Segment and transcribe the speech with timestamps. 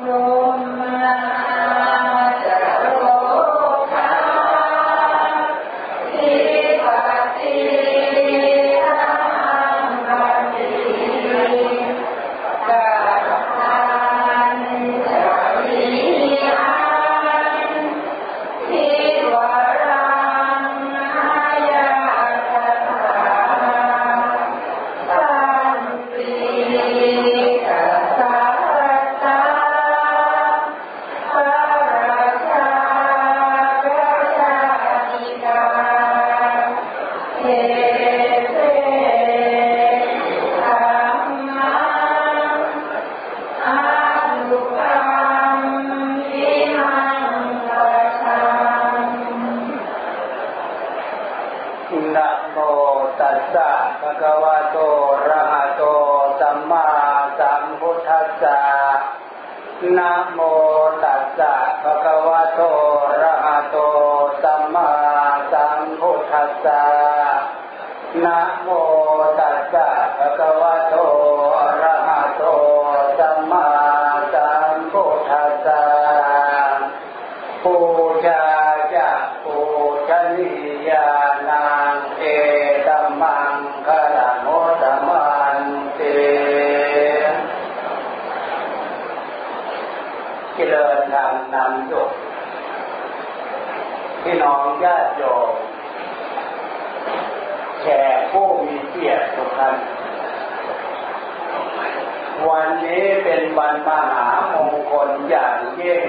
[0.00, 0.35] No.
[102.48, 106.04] วันนี้เป็นวันมหามงคลอย่างยิ่ง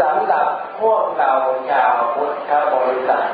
[0.00, 0.48] สำหรับ
[0.80, 1.32] พวกเรา
[1.70, 3.26] ชาวพุทธบริษัท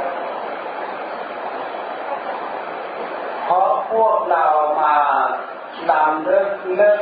[3.45, 4.47] เพราะพวกเรา
[4.81, 4.97] มา
[5.91, 7.01] ดำเลิกเลิก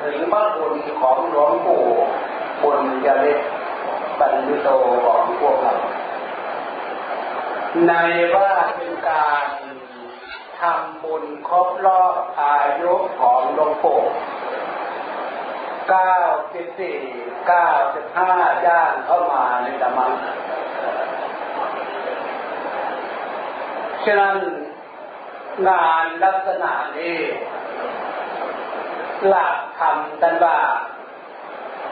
[0.00, 1.84] ถึงพระคุณของหลวงปู่
[2.62, 3.40] บุญยเล็ก
[4.18, 4.68] ปัญญโต
[5.04, 5.74] ของพวกเรา
[7.86, 7.92] ใน
[8.34, 14.00] ว่าเป็นการำบุญครบรอบอายุของหลวงปู่
[15.88, 16.16] เก้า
[16.52, 16.98] สิบสี่
[17.48, 18.30] เก้าสิบห้า
[18.66, 20.12] ย่างเข้ามาในตะมัง
[24.04, 24.36] ฉะนั้น
[25.68, 27.18] งานลักษณะนี้
[29.28, 30.58] หลักทำกันว่า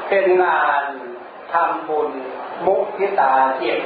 [0.08, 0.82] เป็นงาน
[1.52, 2.10] ทำบุญ
[2.66, 3.80] มุทิตาเจ็บ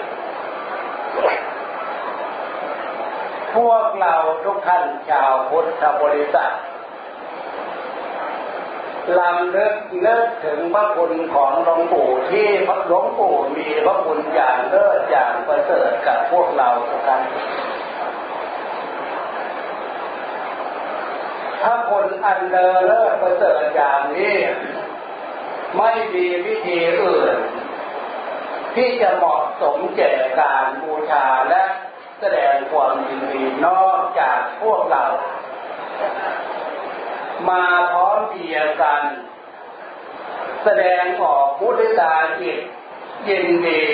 [3.56, 6.52] พวกเราทุกท่านชาวพุทธบริษัท
[9.18, 17.22] ลำลึกนึกถึงพระคุณของหลวงปู่ที่พระหลวงปู่มีพระคุณอย่างเลิศอย่างประเสริฐกับพวกเราทุกท่าน
[21.62, 24.36] ถ้าคนอันเลอเลิศประเสริฐอย่างนี้
[25.76, 27.36] ไม่มีวิธีอื่น
[28.74, 31.62] ที่จะเหมาะสมแก่การบูชาและ
[32.20, 35.04] แสดงความยินดีนอกจากพวกเรา
[37.48, 39.02] มาพร้อมเพียงกัน
[40.64, 42.58] แสดงออกพุทธตาจิต
[43.28, 43.84] ยินดี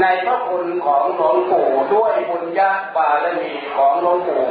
[0.00, 4.46] ในพระคุณของหลวงปู่ด้วยบุญญาบารมีของหลวงปู่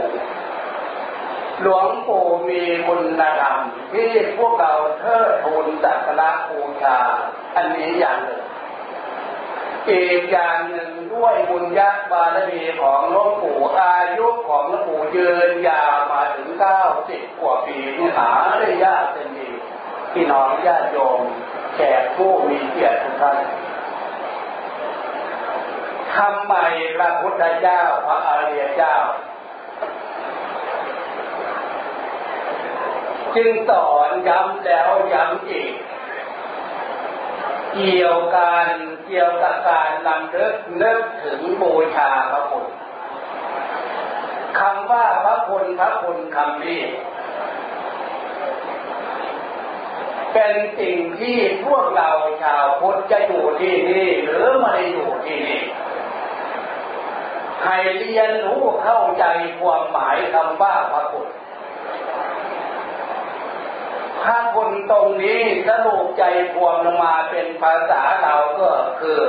[1.62, 3.58] หลวงปู่มีคุณธรรม
[3.94, 6.98] ที่พวกเราเทิดทูนสักการะบูชา
[7.56, 8.42] อันนี้อย่างหนึ่ง
[9.90, 18.30] อีกอย่างหนึ่งด้วยบุญญาบารมีของหลวงปู่อายุของหลวงปู่ยืนยาวมาถึงเก้าสิบกว่าปีนี่หา
[18.60, 19.50] ได้ยากเป็นดี
[20.14, 21.20] พี่น้องญาติโยม
[21.76, 23.38] แขกผู้มีเกียรติทุกท่าน
[26.16, 26.54] ทำไม
[26.96, 28.96] พระพุทธเจ้าพระอริยเจ้า
[33.36, 35.74] จึงสอนย้ำแล้วย้ำอีก
[37.80, 38.68] เกี่ยวกัน
[39.08, 42.66] เกี่ยวกับการลำเลึกนึกถึงบูชาพระคุณ
[44.60, 46.82] คำว่าพระคุณพระคุณคำนี้
[50.34, 52.10] เป็นสิ่งที่พวกเรา
[52.44, 55.62] ชาวพุทธจะอยู่ที่นี่หรือไม่ได้อยู่ที่นี่
[57.66, 59.26] ให้เรียนรู้เข้าใจ
[59.60, 61.28] ความหมายคำว่าพระคุณ
[64.26, 66.24] ถ้าคุณตรงนี้สรุปใจ
[66.54, 68.70] พวงลงมาเป็นภาษาเราก็
[69.00, 69.22] คือ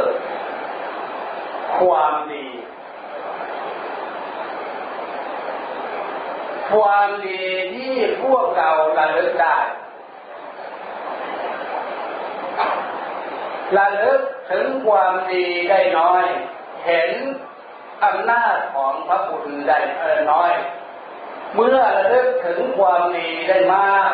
[1.79, 2.47] ความดี
[6.73, 7.45] ความดี
[7.75, 9.57] ที่พวกเราระลึกได้
[13.79, 14.21] ระลึก
[14.51, 16.25] ถึงความดีได้น้อย
[16.87, 17.11] เห็น
[18.05, 19.79] อำนาจของพระคุณได้
[20.31, 20.53] น้อย
[21.55, 24.13] เมื่อระลึกถึงความดีได้มาก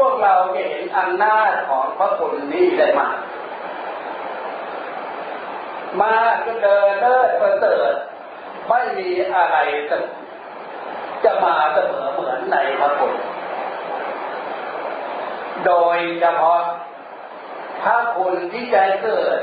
[0.00, 3.16] วกเราจะเห็นอำนาจของพระคุณนี้ได้มาก
[6.00, 6.14] มา
[6.44, 7.94] ก็เดินเลิศประเสริฐ
[8.68, 9.56] ไม่มีอะไร
[11.24, 13.14] จะมาเสมอเหมือนในพระคุณ
[15.66, 16.62] โดยเฉพาะ
[17.82, 19.38] พระคุณที่จะเกิด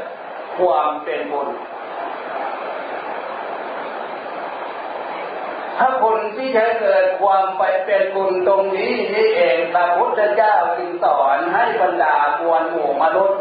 [0.59, 1.49] ความเป็นบุญ
[5.83, 13.39] ถ้าคนที่จะเกิดความไปเป็นบุญตรงนี้นี่เองพระพุทธเจ้าจึงสอนให้บรรดามวลหมู่มนุษย์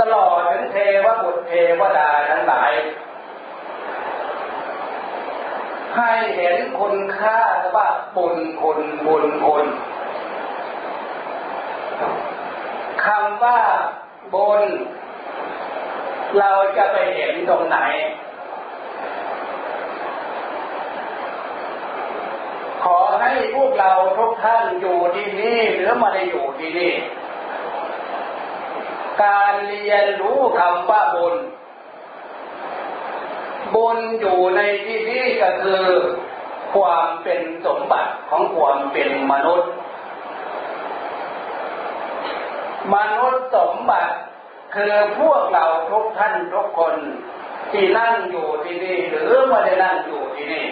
[0.00, 2.72] ตลอดถึงเทวบุตรเทวดาทั้งหลาย
[5.96, 7.40] ให้เห็นคุณค่า
[7.74, 9.64] ว่าบุญคุณบุญคุณ
[13.04, 13.60] คำว่า
[14.34, 14.62] บุญ
[16.38, 17.78] เราจะไปเห็นตรงไหน
[22.86, 26.92] ขอ ให้พวกเราทุกท่านอยู่ที่นี่หรือมาได้อยู่ที่นี่
[29.22, 31.34] การเรียนรู้คำว่าบุญ
[33.74, 35.84] บุญอยู่ในที่นี้ก็คือ
[36.74, 39.72] ความเป็นสมบัติของความเป็นมนุษย์
[42.94, 44.14] มนุษย์สมบัติ
[44.74, 46.94] คือพวกเราทุกท่านทุกคน
[47.72, 50.64] ที่นั่งอยู่ที่นี่หรือไม่ได้นั่งอยู่ที่นี่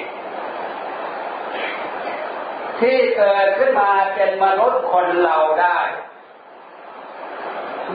[2.81, 5.79] ที่เกิดขึ้นมาเป็นมนุษย์คนเราได้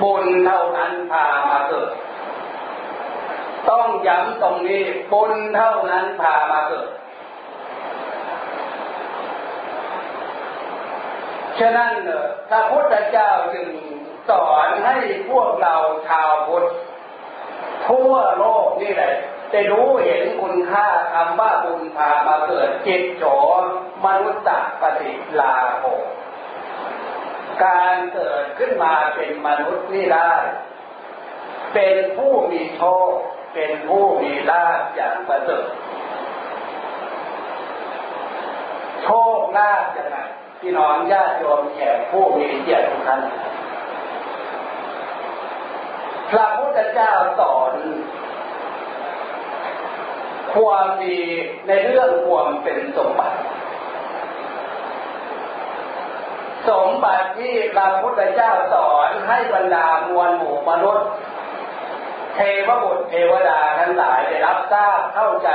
[0.01, 1.91] บุญเท่านั้นพามาเกิด
[3.69, 6.87] ต้องย้ำตรงนี้บุญเท่านั้นพามาเกิด
[11.59, 11.91] ฉะนั้น
[12.49, 13.67] พระพุทธเจ้าจึง
[14.29, 14.97] สอนให้
[15.29, 15.75] พวกเรา
[16.07, 16.65] ชาวพุทธ
[17.87, 19.13] ทั่วโลกนี่แหละ
[19.55, 23.23] ได้รู้เห็นคุณค่าคำว่าบุญพามาเกิดจิตโฉ
[24.05, 25.83] มนุษย์ปฏิลาโภ
[27.63, 30.31] การเกิดขึ้นมาเป็นมนุษย์นี่ได้
[31.73, 33.09] เป็นผู้มีโชค
[33.53, 35.67] เป็นผู้มีลาภอย่างประเสริฐ
[39.03, 39.07] โช
[39.37, 40.17] คลาภยังไง
[40.59, 43.21] พี่น้องญาติโยมแขกผู้มีเกียรติทุกท่าน
[46.31, 47.73] พระพุทธเจ้าสอน
[50.55, 51.19] ความดี
[51.67, 53.37] ในเรื่องความเป็นสมบัติ
[56.69, 61.07] สมบัติที่พระพุทธเจ้าสอนให้บรรดามวลหมู่มนุษย์
[62.35, 65.49] เทวบุตรเทวดาทั้งหลายได้รับทราบเข้าใจ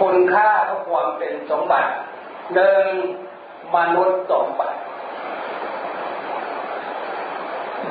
[0.00, 1.90] คุณค่าของความเป็นสมบัติ
[2.54, 2.84] หนึ่ง
[3.76, 4.78] มนุษย์สมบัติ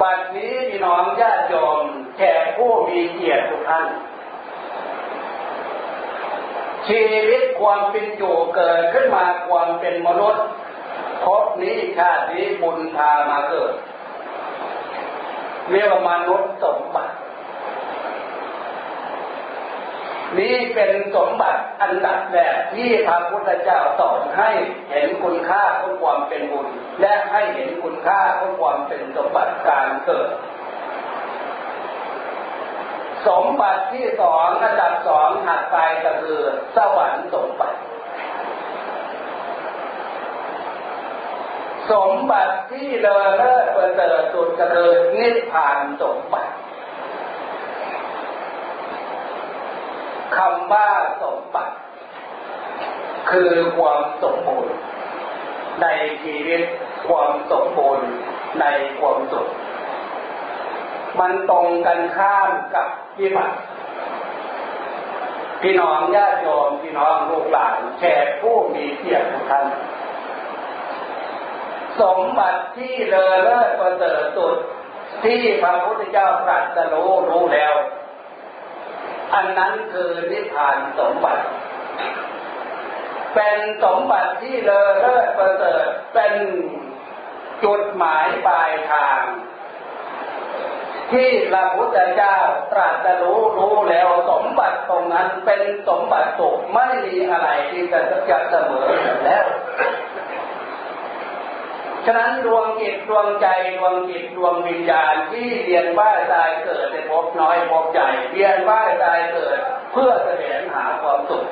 [0.02, 1.80] บัดนี้พี่น้องญาติโยม
[2.18, 3.88] แขกผู้มีเกียรติทุกท่าน
[6.88, 10.44] ชีวิตความเป็นอยู่เกิดขึ้นมาความเป็นมนุษย์
[11.24, 13.74] พบนี้ชาตินี้บุญพามาเกิด
[15.72, 17.16] เรียกว่ามนุษย์สมบัติ
[20.40, 24.52] นี่เป็นสมบัติอันดับแรกที่พระพุทธเจ้าสอนให้
[24.90, 26.68] เห็นคุณค่าของความเป็นบุญ
[27.02, 30.30] และให้เห็นคุณค่าของความเป็นสมบัติการเกิด
[33.28, 36.40] สมบัติที่สองระดับสองหัดไปก็คือ
[36.76, 37.80] สวรรค์สมบัติ
[41.92, 46.54] สมบัติที่เลอเลิศประเสริฐสุดกระเดินนิพพานสมบัติ
[50.38, 50.90] คำว่า
[51.24, 51.76] สมบัติ
[53.32, 54.76] คือความสมบูรณ์
[55.82, 55.88] ใน
[56.24, 56.62] ชีวิต
[57.08, 58.08] ความสมบูรณ์
[58.62, 58.66] ใน
[59.00, 59.48] ความสุข
[61.20, 62.88] มันตรงกันข้ามกับ
[63.20, 63.58] วิบัติ
[65.62, 69.66] พี่น้องญาติโยมพี่น้องลูกหลานแขกผู้มีเกียรติทุกท่าน
[72.02, 74.58] สมบัติที่เลอเลิศประเสริฐสุด
[75.24, 77.74] ที่พระพุทธเจ้าตรัสรู้รู้แล้ว
[79.34, 81.46] อันนั้นคือนิพพานสมบัติ
[83.36, 86.34] เป็นสมบัติที่เลอเลิศประเสริฐเป็น
[87.64, 89.20] จุดหมายปลายทาง
[91.12, 92.38] ที่พระพุทธเจ้า
[92.72, 98.00] ตรัสรู้รู้แล้วสมบัติตรงนั้นเป็นสมบัติสุขไม่มีอะไรที่จะ
[98.30, 98.88] จะเสมอ
[99.26, 99.46] แล้ว
[102.06, 103.48] ฉะนั้นดวงจิตดวงใจ
[103.78, 109.60] ดวงจิตดวงวิญญาณที่เรียนว่าตายเกิดในภพน้อยภพใหญ่เรียนว่าตายเกิด
[109.92, 111.46] เพื่อแสวงหาความสุข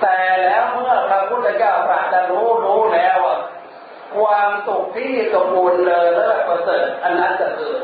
[0.00, 3.18] แต่แล้วเมื่อพระพุทธเจ้าตรัสรู้รู้แล้ว
[4.14, 7.74] ความสุขที่สมบูรณ์เลยเลิศประเสริฐอันนั้นก็คือ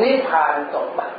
[0.00, 1.16] นิพพานสมบัติ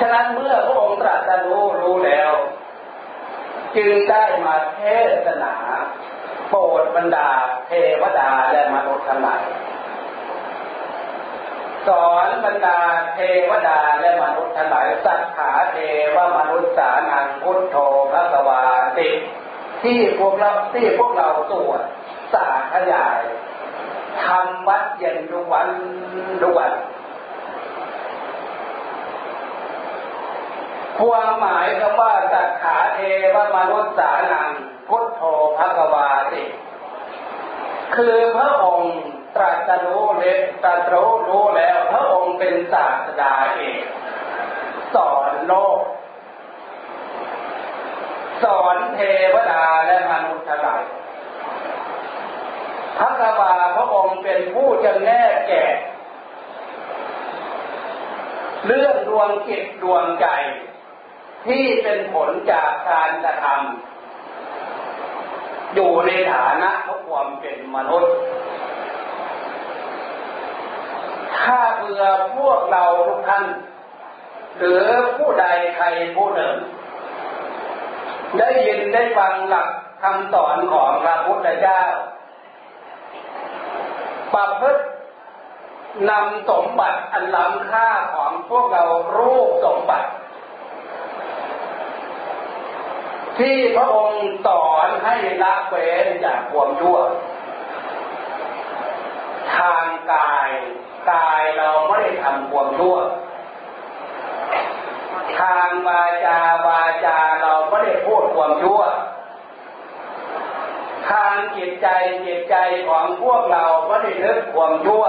[0.00, 2.32] ฉะนั้นเมื่อพระองค์ตรัสรู้รู้แล้ว
[3.76, 4.80] จึงได้มาเท
[5.26, 5.54] ศนา
[6.48, 7.28] โปรดบรรดา
[7.66, 9.42] เทวดาและมนุษย์ทั้งหลาย
[11.88, 12.78] สอนบรรดา
[13.14, 15.76] เทวดาและมนุษย์ทั้งหลายสัทธาเท
[16.16, 17.76] วมนุษย์สานังพุทโธ
[18.10, 18.62] พระกวา
[18.98, 19.10] ติ
[19.82, 21.80] ที่พวกเราที่พวกเราสวด
[22.34, 23.20] สาขยาย
[24.24, 25.68] ทำวัดเย็นทุกวัน
[26.42, 26.72] ทุกวัน
[30.98, 33.00] ความหมายคำว่าสัทธาเท
[33.34, 34.48] วมนุษย์สานัง
[34.88, 35.22] พุทโธ
[35.58, 36.44] พระกวาติ
[37.96, 38.94] คือพระองค์
[39.36, 43.84] ตรัสรู้เล็ตรัสรู้รู้แล้วพระองค์เป็นศาสดาเอก
[44.94, 45.80] สอนโลก
[48.42, 49.00] สอนเท
[49.34, 50.82] วดาและมนุษย์ทั้งหลาย
[52.98, 55.64] พระกวาพระองค์เป็นผู้จะแน่แก่
[58.66, 60.26] เรื่องดวงจิตดวงใจ
[61.46, 68.14] ที่เป็นผลจากการกระทำอยู่ในฐานะของความเป็นมนุษย์
[71.40, 73.46] ถ้าเบื่อพวกเราทุกท่าน
[74.58, 74.84] หรือ
[75.16, 75.86] ผู้ใดใคร
[76.16, 76.54] ผู้หนึ่ง
[78.38, 79.68] ได้ยินได้ฟังหลัก
[80.02, 81.82] คำสอนของพระพุทธเจ้า
[84.34, 84.84] ประพฤติ
[86.10, 88.84] นำสมบัติอันล้ำค่าของพวกเรา
[89.16, 90.10] รูปสมบัติ
[93.38, 96.98] ที่พระองค์สอนให้ละเว้นจากความชั่ว
[99.56, 100.50] ทางกาย
[101.10, 102.96] กายเราไม่ได้ทำความชั่ว
[105.38, 108.80] ทางวาจาวาจาเราไม่ได้พูดความชั่ว
[111.10, 111.88] ทางจิตใจ
[112.26, 112.56] จิตใจ
[112.88, 115.04] ของพวกเราไม่ได้นึกความชั่ว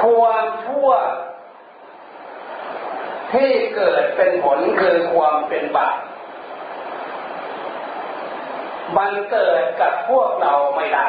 [0.00, 0.90] ความชั่ว
[3.32, 5.98] ที่เกิดเป็นผลคือความเป็นบาป
[8.96, 11.08] มันเกิดกับพวกเราไม่ได้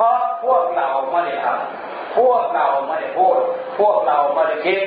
[0.00, 3.38] เพราะพวกเราไม่ได้ทำพวกเราไม่ได้พูด
[3.78, 4.80] พวกเราไม่ได้คิด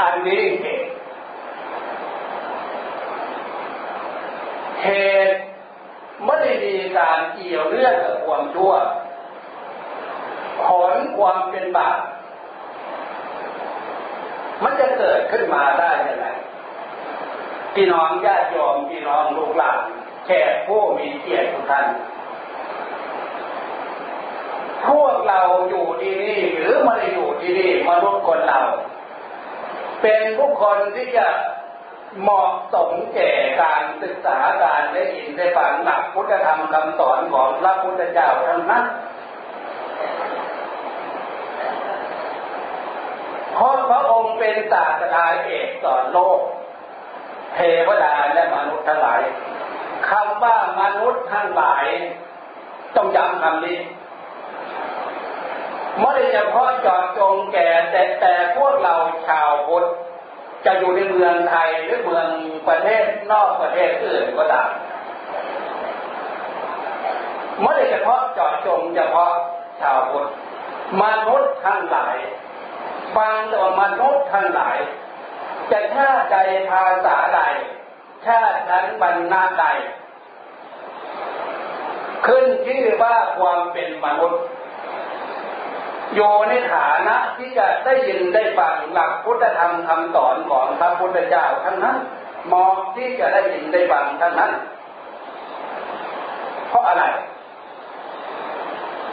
[0.00, 0.90] อันนี้เหตุ
[4.82, 4.88] เห
[5.28, 5.38] ตุ
[6.24, 8.72] ไม่ได้มีการเกี่ยวเรื่องกับความชั่ว
[10.66, 11.98] ผลความเป็นบาป
[14.62, 16.26] มันจะเกิดขึ้นมาได้ยังไง
[17.74, 19.80] พี่น้องญาติโยมพี่น้องลูกหลาน
[20.26, 21.86] แขกผู้มีเกียรติทุกท่าน
[24.86, 28.60] พว กเราอยู่ที่นี่หรือไม่ได้อยู่ที่นี่มนุษย์คนเรา
[30.02, 31.26] เป็นผู้คนที่จะ
[32.20, 33.30] เหมาะสมแก่
[33.62, 38.84] การศึกษาการได้ยินได้ฟังหลักพุทธธรรมคำสอนของพระพุทธเจ้าทั้งนั้น
[43.54, 46.40] เพราะพระองค์เป็นศาสดาเอกสอนโลก
[47.54, 49.20] เทวดาและมนุษย์ทั้งหลาย
[50.10, 51.86] คำว่ามนุษย์ทั้งหลาย
[52.96, 53.78] ต้องย้ำคำนี้
[55.98, 58.94] ไม่ได้เฉพาะจอดจงแก่แต่แต่พวกเรา
[59.28, 59.86] ชาวพุทธ
[60.64, 62.28] จะอยู่ในเมืองไทยหรือเมือง
[62.68, 64.70] ประเทศนอกประเทศอื่นก็ตาม
[67.60, 69.32] ไม่ได้เฉพาะจอดจงเฉพาะ
[69.80, 70.30] ชาวพุทธ
[71.02, 72.16] มนุษย์ทั้งหลาย
[73.16, 74.78] ฟังแต่ว่ามนุษย์ทั้งหลาย
[75.70, 76.36] จะชาติใด
[76.70, 77.40] ภาษาใด
[78.26, 79.66] ชาตินั้นบรรณาใด
[82.26, 84.42] ขึ้นชื่อว่าความเป็นมนุษย์
[86.14, 91.96] อยู่ในฐานะที่จะได้ยินได้ฟังหลักพุทธธรรมคำสอนของพระพุทธเจ้าทั้งนั้น
[92.52, 94.52] มองที่จะได้ยินได้ฟังทั้งนั้น
[96.68, 97.04] เพราะอะไร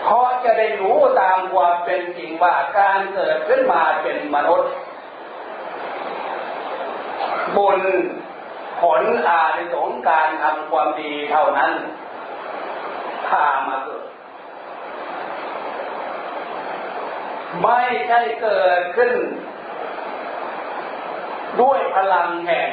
[0.03, 4.71] เพราะจะได้รู้ตามความเป็นจริงว่าการเกิดขึ้นมาเป็นมนุษย์
[7.55, 7.79] บุญ
[8.81, 11.71] ผลอาในสงการทำความดีเท่านั้น
[13.27, 13.96] พามาเกิด
[17.61, 19.13] ไม่ใช่เกิดขึ้น
[21.61, 22.69] ด้วยพลังแห่ง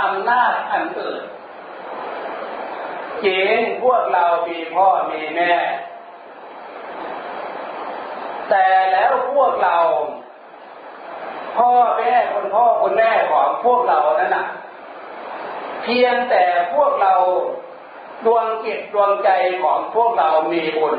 [0.00, 1.22] อำนาจอันอื่น
[3.20, 5.52] เจงพวกเรามีพ่อมีแม่
[8.50, 9.78] แต่แล้วพวกเรา
[11.56, 14.46] พ่อแม่คนพ่อคนแม่ของพวกเรานั้นนะ
[15.82, 16.44] เพียงแต่
[16.74, 17.14] พวกเรา
[18.26, 19.30] ดวงจิตดวงใจ
[19.62, 20.94] ของพวกเรามีบุญ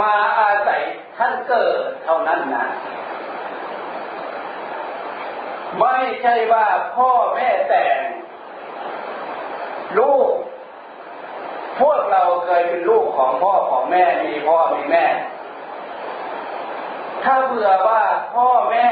[0.00, 0.82] มาอาศัย
[1.18, 2.66] ท่านเกิดเท่านั้นนะ
[5.80, 7.96] ไม่ใช่ว่าพ่อแม่แต่ง
[9.98, 10.30] ลูก
[11.80, 15.04] พวกเราเคยเป็นลูกของพ่อของแม่มีพ่อมีแม่
[17.24, 18.02] ถ้าเบื่อว่า
[18.34, 18.88] พ่อแม่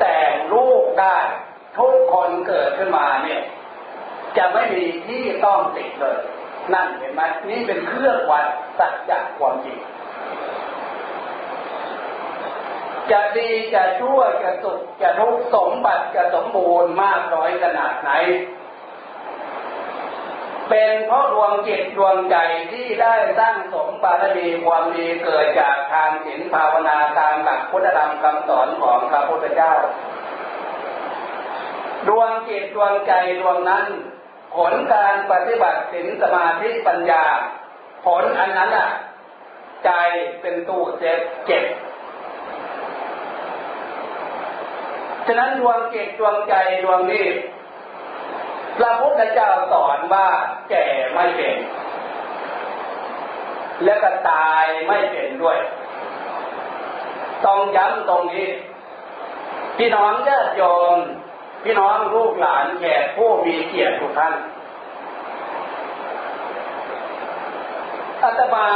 [0.00, 1.16] แต่งลูกได้
[1.78, 3.42] ทุกคนเกิดขึ้นมาเนี่ย
[4.36, 6.18] จะไม่มีที่ต้องติดเลย
[6.72, 8.46] นั่นเห็นไหมนี่เป็นเครื่องวัด
[8.78, 9.78] สัจจะความจริง
[13.12, 18.10] จะดีจะชั่วจะสุขจะทุกข์สมบัติจะสมบูรณ์มากน้อยขนาดไหน
[20.68, 22.36] เป็นเพราะดวงจิตดวงใจ
[22.72, 29.72] ที่ได้สร้างสมบารมีความดีเกิดจากทานศีลภาวนาตามหลักพุทธธรรมคำสอนของพระพุทธเจ้า
[32.08, 33.84] ดวงจิตดวงใจดวงนั้น
[34.56, 37.24] ผลการปฏิบัติศีลสมาธิปัญญา
[38.06, 38.90] ผลอันนั้นอะ
[39.84, 39.90] ใจ
[40.40, 41.64] เป็นตู้เจ็บเจ็บ
[45.26, 46.54] ฉะนั้นดวงเกตดวงใจ
[46.84, 47.26] ดวงนี้
[48.78, 50.28] พระพุทธเจ้าสอนว่า
[50.68, 51.56] แก่ไม่เป็น
[53.84, 55.58] และก็ตายไม่เป็นด้วย
[57.44, 58.48] ต้องย้ำตรงนี้
[59.78, 60.62] พี่น้องญาติโย
[60.94, 60.96] ม
[61.64, 64.34] พี่น้องลูกหลานแขกผู้มีเกียรติทุกท่าน
[68.26, 68.68] อาตมา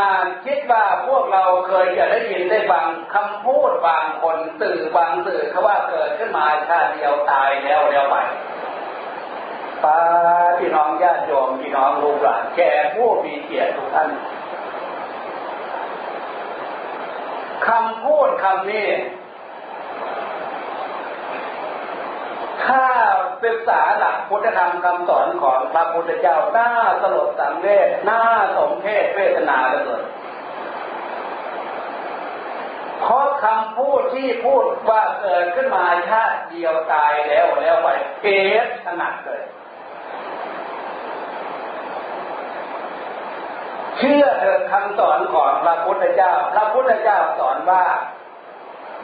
[0.47, 8.17] คิดว่าพวกเราเคยจะได้ยินได้ฟังคำพูดบางคนสื่อบางสื่อเขาว่าเกิดขึ้นมาชาติเดียวตายแล้วแล้วไป
[9.85, 9.99] ป้า
[10.59, 14.11] พี่น้องญาติโยมพี่น้องลูกหลานแก่ผู้มีเกียรติทุกท่าน
[17.67, 18.89] คำพูดคำนี้
[22.65, 22.85] ถ้า
[23.45, 26.71] ศึกษาหลักพุทธธรรมคำสอนของพระพุทธเจ้าหน้า
[27.03, 28.21] สลดสังเวชหน้า
[28.57, 30.03] สมเพศเวทนาเลย
[33.01, 37.89] เพราะคำพูดที่พูดว่าเกิดขึ้นมาชาติเดียวตายแล้วแล้วไป
[38.23, 38.29] เอ
[38.65, 39.43] สขนาดเลย
[43.99, 47.85] เชื่อเถอะคำสอนของพระพุทธเจ้า พระพุทธเจ้าสอนว่า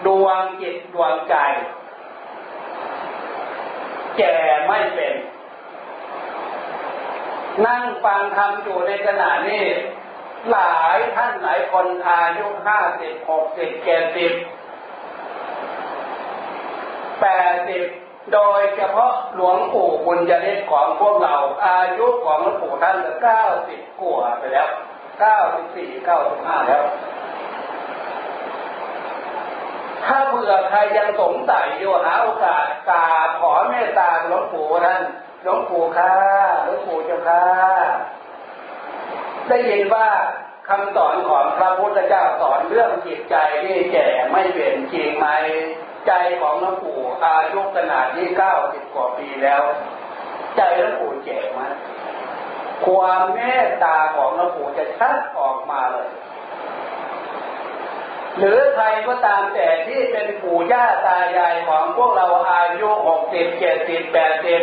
[0.06, 1.36] ดวงจิตดวงใจ
[4.16, 4.34] แก่
[4.66, 5.14] ไม่เป็น
[7.66, 9.64] นั่งฟังธรรมอยู่ในขณะนี้
[10.50, 14.32] หลายท่านหลายคนอายุห้าสิบหกสิบเจ็ดสิบ
[17.20, 17.84] แปดสิบ
[18.32, 21.34] โดยเฉพาะหลวงปู่บุญญาฤทพของพวกเรา
[21.66, 24.68] อายุของหลวงปู่ท่านเก้าสิบกว่าไปแล้ว
[25.20, 26.82] เก้าสิบสี่เก้าสิบห้าแล้ว
[30.06, 35.02] ถ้าเผื่อใครยังสงสัยอยู่หาโอกาสกราบขอเมตตาหลวงปู่ท่าน
[35.42, 36.14] หลวงปู่ค่ะ
[36.64, 37.44] หลวงปู่เจ้าค่ะ
[39.48, 40.08] ได้ยินว่า
[40.68, 45.28] คำสอนของพระพุทธเจ้าสอนเรื่องจิตใจที่แก่ไม่เปลี่ยนจริงไหม
[46.06, 49.62] ใจของหลวงปู่อายุขนาดที่เก้าสิบกว่าปีแล้ว
[50.56, 51.60] ใจหลวงปู่แก่ไหม
[52.86, 56.08] ความเมตตาของหลวงปู่จะชัดออกมาเลย
[58.38, 64.62] หรือใครก็ตามแต่ที่เป็นปู่ย่าตายายของพวกเราอายุหกสิบเจ็ดสิบแปดสิบ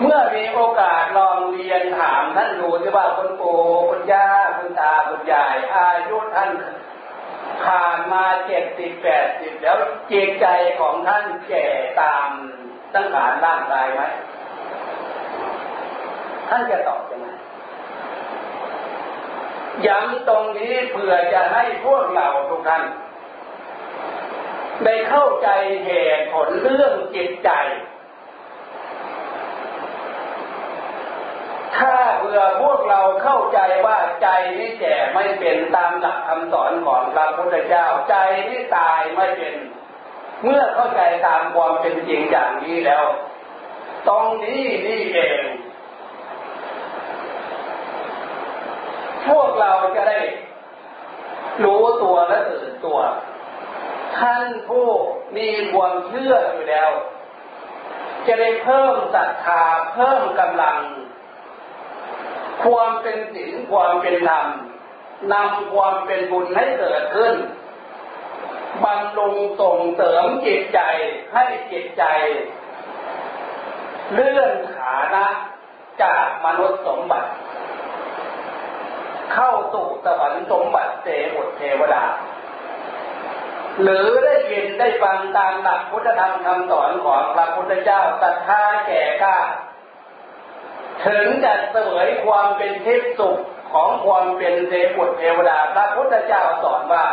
[0.00, 6.50] เมื่อมีโอกาสลองเรียนถามท่านดูที่ว่าคุณปู่คุณย่าคุณตาคุณยาย อายุท่าน
[7.64, 9.78] ผ่านมาเจ็ดสิบแปดสิบแล้ว
[10.10, 10.46] จิตใจ
[10.80, 11.66] ของท่านแก่
[12.00, 12.28] ตาม
[12.94, 14.02] ตั้งขานร่างกายไหม
[16.48, 17.28] ท่านจะตอบยังไง
[19.86, 22.84] ย้ำตรงนี้เพื่อจะให้พวกเราทุกท่าน
[24.84, 25.48] ได้เข้าใจ
[25.84, 27.50] เหตุผลเรื่องจิตใจ
[31.76, 38.14] ถ้าเพื่อพวกเราเข้าใจว่าใจนี้แก่ไม่เป็นตามหลักคำสอนของพระพุทธเจ้า ใจ
[38.48, 39.54] นี้ตายไม่เป็น
[40.42, 43.04] เมื่อเข้าใจตามความเป็นจริงอย่างนี้แล้ว
[44.08, 45.40] ตรงนี้นี่เอง
[49.28, 50.20] พวกเราจะได้
[51.64, 52.98] รู้ตัวและตื่นตัว
[54.18, 54.88] ท่านผู้
[55.36, 56.90] มีความเชื่ออยู่แล้ว
[58.26, 59.62] จะได้เพิ่มศรัทธา
[59.94, 60.78] เพิ่มกำลัง
[62.64, 64.46] ความเป็นศีลความเป็นธรรม
[65.32, 67.34] นำความเป็นบุญให้เกิดขึ้น
[68.84, 70.80] บำรุงส่งเสริมจิตใจ
[71.34, 72.04] ให้จิตใจ
[74.12, 75.26] เลื่อนขานะ
[76.02, 77.30] จากมนุษย์สมบัติ
[79.32, 82.02] เข้าสู่สวรรค์สมบัติเสบุตรเทวดา
[83.82, 89.38] หรือได้ยินได้ฟังตามหลักพุทธธรรมคำสอนของพระพุทธเจ้าศรัทธาแก่กล้า
[91.06, 93.38] ถึงจะเสวยความเป็นทิพย์สุข
[93.72, 97.04] ของความเป็นเทบุตรเทวดาพระพุทธเจ้าสอนว่า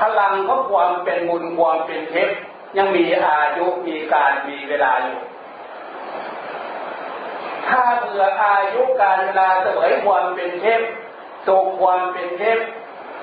[0.00, 2.30] พลังของความเป็นบุญความเป็นเทพ
[2.76, 5.18] ยังมีอายุมีการมีเวลาอยู่
[7.68, 10.82] ถ้าเผื่ออายุการเวลาเสวยความเป็นเทพ
[11.46, 12.58] สุขความเป็นเทพ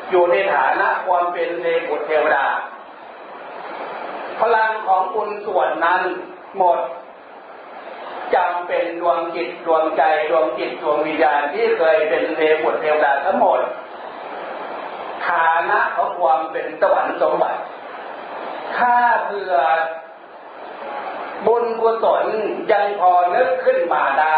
[0.10, 2.46] อยู่ในฐานะความเป็นเทบุตรเทวดา
[4.40, 6.02] พลังของบุญส่วนนั้น
[6.58, 6.80] หมด
[8.36, 13.60] จำเป็นดวงจิตดวงใจดวงจิตดวงวิญญาณที่เคยเป็นเทบุตรเทวดาทั้งหมด
[15.28, 17.62] ฐานะของความเป็นสวรรค์สมบัติ
[18.78, 19.54] ถ้าเผื่อ
[21.46, 22.24] บุญกุศล
[22.72, 24.38] ยังพอนึกขึ้นมาได้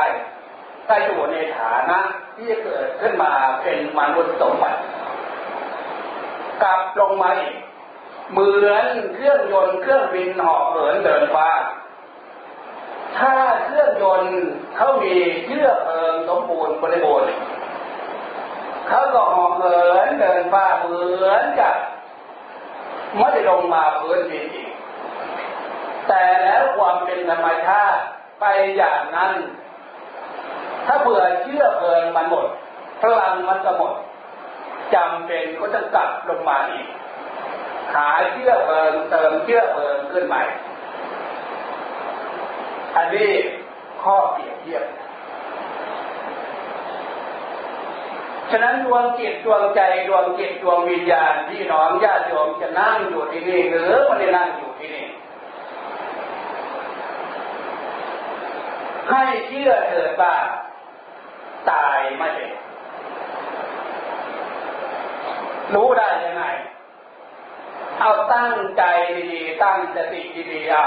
[0.87, 1.99] ถ้าอยู่ในฐานะ
[2.37, 4.79] ที่เกิดขึ้นมาเป็นมนุษย์สมบัติ
[6.63, 7.55] กลับลงมาอีก
[8.31, 8.85] เหมือน
[9.15, 11.49] เครื่องยนต์เครื่องบินหอกเหินเดินฟ้า
[13.17, 13.33] ถ้า
[13.63, 14.35] เครื่องยนต์
[14.75, 17.31] เขามีเชื้อเพลิงสมบูรณ์บริบูรณ์
[18.87, 21.75] เขาก็หอกเหินเดินฟ้าเหมือนกับ
[23.17, 24.70] ไม่ได้ลงมาพื้นดินอีก
[26.07, 28.01] แต่แล้วความเป็นธรรมชาติ
[28.39, 28.45] ไป
[28.77, 29.33] อย่างนั้น
[30.85, 32.45] ถ้าเผื่อเชื่อเพลิงมันหมด
[33.01, 33.93] พลังมันก็หมด
[34.93, 36.87] จำเป็นก็จะกลับลงมาอีก
[37.93, 40.43] หาเชื่อเพลิงเติมเชื่อเพลิงขึ้นใหม่
[42.95, 43.31] อันนี้
[44.03, 44.85] ข้อเปรียบเทียบ
[48.51, 55.07] ฉะนั้นดวงจิตดวงใจดวงจิตดวงวิญญาณที่น้องญาติโยมจะนั่งอยู่ที่นี่หรือไม่ได้นั่งอยู่ที่นี่
[59.11, 60.35] ให้เชื่อเถิดว่า
[61.71, 62.53] ตายไม่เด็น
[65.73, 66.45] รู้ได้ยังไง
[67.99, 68.83] เอาตั้งใจ
[69.33, 70.21] ดีๆ ตั้งสติ
[70.51, 70.85] ดีๆเอา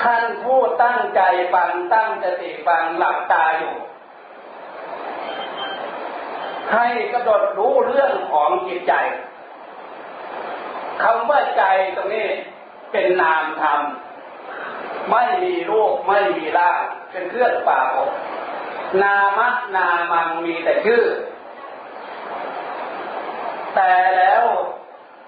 [0.00, 1.20] ท่านผู้ตั้งใจ
[1.54, 3.74] ฟังตั้งสติฟังหลับตาอยู่
[6.72, 8.94] ให้กระโดดรู้เรื่องของจิตใจ
[11.02, 11.64] คำว่าใจ
[11.96, 12.28] ตรงนี้
[12.92, 13.80] เป็นนามธรรม
[15.10, 18.12] ไม่มีรูปไม่มีร่างเป็นเครื่องป่าอก
[19.02, 21.04] นามะนามังมีแต่ชื่อ
[23.74, 24.44] แต่แล้ว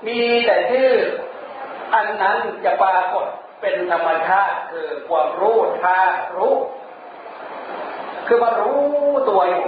[0.07, 0.93] มีแต่ชื่อ
[1.95, 3.27] อันนั้นจะปรากฏ
[3.61, 5.99] เป็นธรรมชาติคือความรู้ท่า
[6.37, 6.55] รู้
[8.27, 8.81] คือมารู้
[9.29, 9.67] ตัวอยู่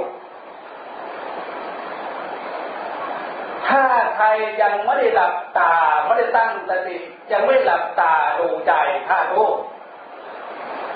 [3.69, 3.83] ถ้า
[4.17, 4.27] ใคร
[4.63, 5.73] ยังไม่ได้หลับตา
[6.05, 6.97] ไม่ได้ตั้งสติ
[7.33, 8.73] ยังไม่หลับตาดูใจ
[9.09, 9.49] ท่ารู้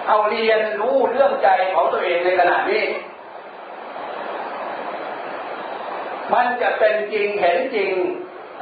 [0.08, 2.84] เอาเรียนรู้เรื่องใจของตัวเองในขณะนี้
[6.32, 7.90] มันจะเป็นจริงเห็นจริง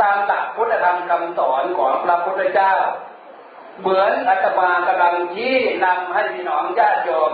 [0.01, 2.75] ตามหลักพุทธธรรมคำสอนของพระพุทธเจ้า
[3.81, 7.33] เหมือนอาตมากำลังที่นำให้พี่น้องญาติโยม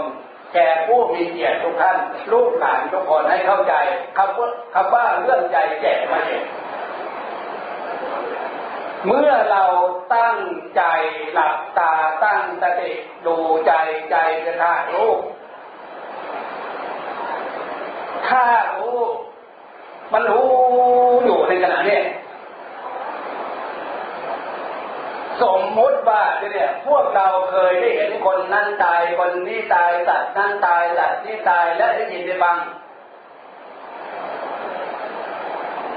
[0.55, 1.97] แก่ผู้มีเกียรติทุกท่าน
[2.33, 3.75] ลูกหลานทุกคนให้เข้าใจ
[4.17, 6.45] คำว่าคำว่าเรื่องใจแจกมาเอง
[9.07, 9.65] เมื่อเรา
[10.15, 10.39] ตั้ง
[10.77, 10.83] ใจ
[11.33, 11.93] หลับตา
[12.25, 12.93] ตั้งสติ
[13.27, 13.37] ดู
[13.67, 13.73] ใจ
[14.11, 15.11] ใจจะท่ารู้
[18.29, 18.99] ถ้ารู้
[20.13, 20.49] มันรู้
[21.25, 22.01] อยู่ในขณะนี้
[25.43, 32.59] สมมติว่าเนี่ยพวกเราเคยได้เห็นคนนั้นตายคนนี้ตายสัตว์นั้นตายสัตว์นี้ตายและได้ยินได้ฟัง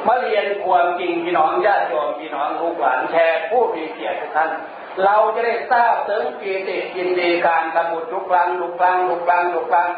[0.07, 4.49] มาเรียนความจริงพี่น้องญาติโยมพี่น้องลูกหลานแชร์ผู้มีเกียรติทุกท่าน
[5.03, 9.89] เราจะได้ทราบถึงปีติยินดีการกำบุทุกครั้งทุกครั้งทุกครั้งทุกครั้ง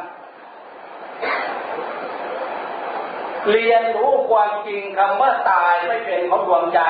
[3.51, 6.81] เรียนรู้ความจริงคำว่าตายไม่เป็นของดวงใจ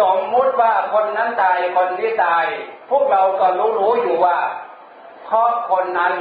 [0.00, 2.44] สมมุติว่าคนนั้นตายคนนี้ตาย
[2.90, 4.38] พวกเราก็รู้รู้อยู่ว่า
[5.26, 6.14] เพราะคนนั้น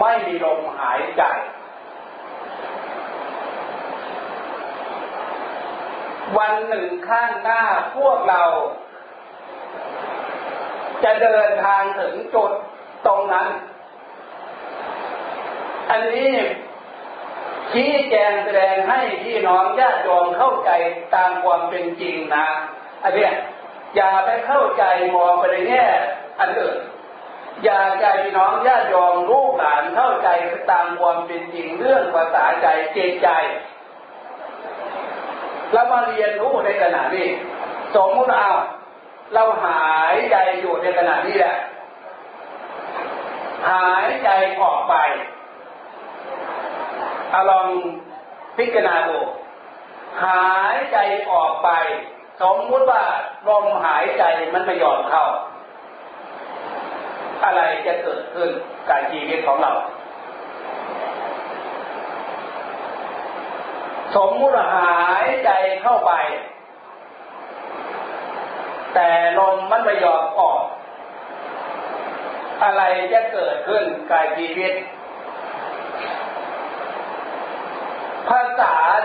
[0.00, 1.22] ไม่มีลมหายใจ
[6.36, 7.62] วันหนึ่งข้างหน้า
[7.96, 8.42] พวกเรา
[11.04, 12.52] จะเดินทางถึงจุด
[13.06, 13.48] ตรงนั้น
[15.90, 16.32] อันนี้
[17.72, 20.70] ชี้แจงแสดงให้พี่น้องญาติโยมเข้าใจ
[21.14, 22.46] ตามความเป็นจริงนะ
[23.04, 23.32] อันนี้ย
[23.96, 24.84] อย่าไปเข้าใจ
[25.14, 25.86] มองไปในแง่
[26.40, 26.78] อันอื่น
[27.64, 30.28] อย่าใจพี่น้องญาติโยมลูกหลานเข้าใจ
[30.70, 33.28] ตามความเป็นจริงเรื่องภาษาใจเจตใจ
[35.76, 37.28] เรามาเรียนรู้ในขณะนี้
[37.96, 38.50] สมมติเอา
[39.34, 41.56] เราหายใจอยู่ในขณะนี้แหละ
[43.70, 44.30] หายใจ
[44.62, 44.94] ออกไป
[47.30, 47.68] เอาลอง
[48.56, 49.18] พิจารณาดู
[50.24, 50.98] หายใจ
[51.30, 51.68] ออกไป
[52.42, 53.02] สมมติว่า
[53.48, 55.24] ลมหายใจมันไม่ยอมเข้า
[57.44, 58.50] อะไรจะเกิดขึ้น
[58.88, 59.72] กับชีวิตของเรา
[64.14, 65.50] สมมุติหายใจ
[65.82, 66.12] เข้าไป
[68.94, 70.62] แต่ลมมันไม่ยอมออก
[72.62, 74.72] อะไรจะเกิดขึ้นกับชีวิต
[78.28, 79.02] ภาษาช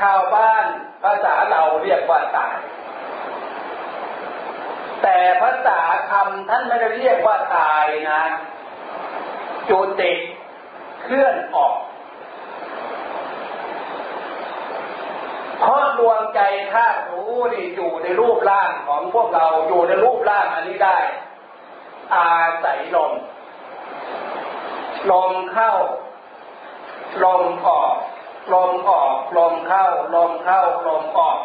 [0.00, 0.64] ชาวบ้าน
[1.04, 2.56] ภาษาเราเรียกว่าตาย
[5.02, 8.22] แต่ภาษาคำท่านไม่ได้เรียกว่าตายนะ
[9.70, 10.12] จุติ
[11.02, 11.74] เคลื่อนออก
[15.62, 16.40] เพราะดวงใจ
[16.72, 20.98] ธาตุรู้นี่อยู่ในรูปร่างของพวกเราอยู่ในรูปร่างอันนี้ได้
[22.14, 22.30] อา
[22.64, 23.12] ศัยลม
[25.10, 25.72] ลมเข้า
[27.24, 27.94] ลมออก
[28.54, 31.38] ลมออก ลมเข้า ลมเข้า ลมออก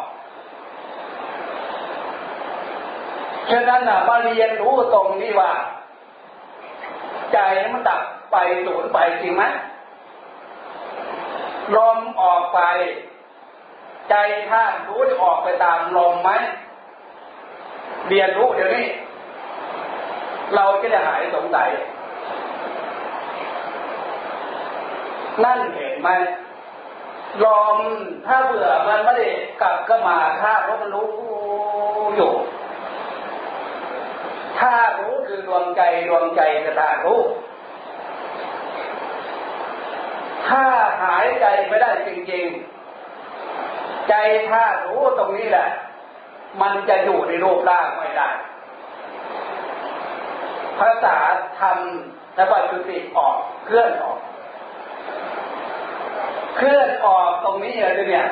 [3.50, 5.52] ฉะนั้นนะมาเรียนรู้ตรงนี้ว่า
[7.32, 7.38] ใจ
[7.72, 8.02] มันดับ
[8.32, 9.44] ไปสูญไปจริงไหม
[11.76, 12.60] ลมออกไป
[14.10, 14.14] ใจ
[14.50, 16.30] ท่านรู้จะออกไปตามลมไหม
[18.08, 18.86] เรียนรู้เดี๋ยวนี้
[20.54, 21.70] เราจะหายสงสัย
[25.44, 26.08] นั่นเห็นไหม
[27.44, 27.78] ลม
[28.26, 29.28] ถ้าเบื่อมันไม่ได้
[29.62, 31.08] กลับก็มาถ้าเพราะมันรู้
[32.16, 32.32] อยู่
[34.58, 37.20] ถ้ารู้คือดวงใจดวงใจจะถ้ารู้
[40.48, 40.64] ถ้า
[41.02, 42.77] หายใจไม่ได้จริงๆ
[44.08, 44.14] ใจ
[44.50, 45.68] ถ้ารู้ตรงนี้แหละ
[46.60, 48.30] มันจะอยู่ในรูปร่างไม่ได้
[50.78, 51.16] ภาษา
[51.60, 54.18] ทำและวัตถุติออกเคลื่อนออก
[56.56, 58.28] เคลื่อนออกตรงนี้เลยเนี่ย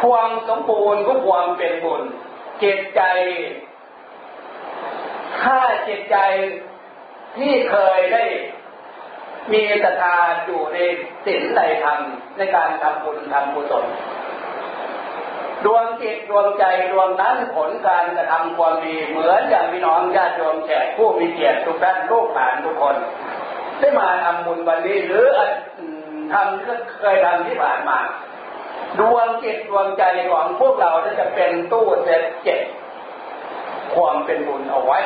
[0.00, 2.02] ความสมบูรณ์ก็ความเป็นบุญ
[2.58, 3.02] เจตใจ
[5.40, 6.16] ถ้าเจตใจ
[7.36, 8.24] ที่เคยได้
[9.52, 10.78] มีศรัทธาอยู่ใน
[11.24, 11.98] ศีลในธรรม
[12.38, 13.84] ในการทำบุญทำกุศล
[15.64, 22.96] ดวงจิตดวงใจดวงนั้นผลการกระทำความดีเหมือนอย่างพี่น้องญาติโยมแขกผู้มีเกียรติทุกท่านลูกหลานทุกคน
[23.78, 25.26] ได้มาทำบุญวันนี้หรือ
[26.32, 27.98] ทำเคยทำที่ผ่านมา
[28.98, 32.60] ดวงจิตดวงใจของพวกเราจะเป็นตู้เซฟเจ็ด
[33.94, 35.00] ความเป็นบุญเอาไว้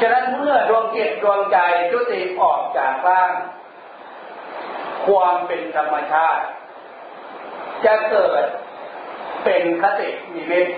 [0.00, 1.58] ฉะนั้นเมื่อดวงจิตดวงใจ
[1.90, 3.32] จุติออกจากร่าง
[5.06, 6.44] ความเป็นธรรมชาติ
[7.84, 8.44] จะเกิด
[9.44, 10.68] เป็นคติมีเวท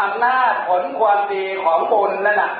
[0.00, 2.52] อำนาจผลความดีของบุญนั่นน่ะ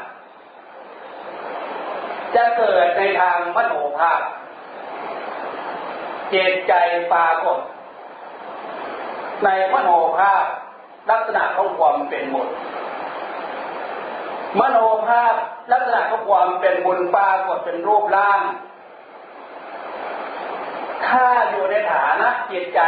[2.34, 4.20] จะเกิดในทางมโนภาพ
[6.30, 6.72] เจตใจ
[7.12, 7.58] ปรากฏ
[9.44, 10.44] ในมโนภาพ
[11.10, 12.48] ลักษณะของความเป็นบุญ
[14.58, 15.34] มโนภาพ
[15.72, 18.40] ลักษณะของความเป็นบุญปรากฏเป็นรูปร่าง
[21.06, 22.80] ถ้าอยู่ในฐานะจิตใจ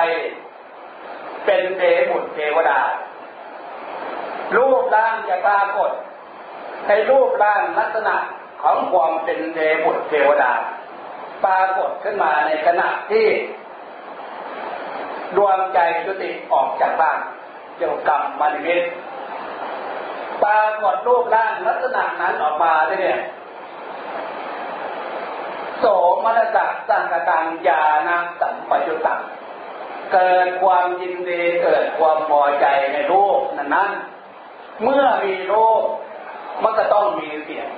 [1.47, 2.81] เป็นเทบุตรเทวดา
[4.57, 5.91] รูปร่างจะปรากฏ
[6.89, 8.17] ในรูปร่างลักษณะ
[8.63, 10.53] ของความเป็นเทบุตรเทวดา
[11.45, 13.27] ปรากฏขึ้นมาในขณะที่
[15.37, 17.19] ดวงใจจุติออกจากบ้าน
[17.79, 18.81] เกี่ยวกับมนิมิต
[20.45, 23.21] ปรากฏรูปร่างลักษณะนั้นออกมาได้เนี่ย
[25.79, 25.85] โส
[26.25, 28.09] มนัสสังกตังญาณ
[28.41, 29.21] สัมปยุตัง
[30.13, 33.91] เกิดความยินดีเกิดความพอใจในรูปนั้นนั้น
[34.83, 35.83] เมื่อมีรูป
[36.63, 37.69] มันก็ต้องมีเสียง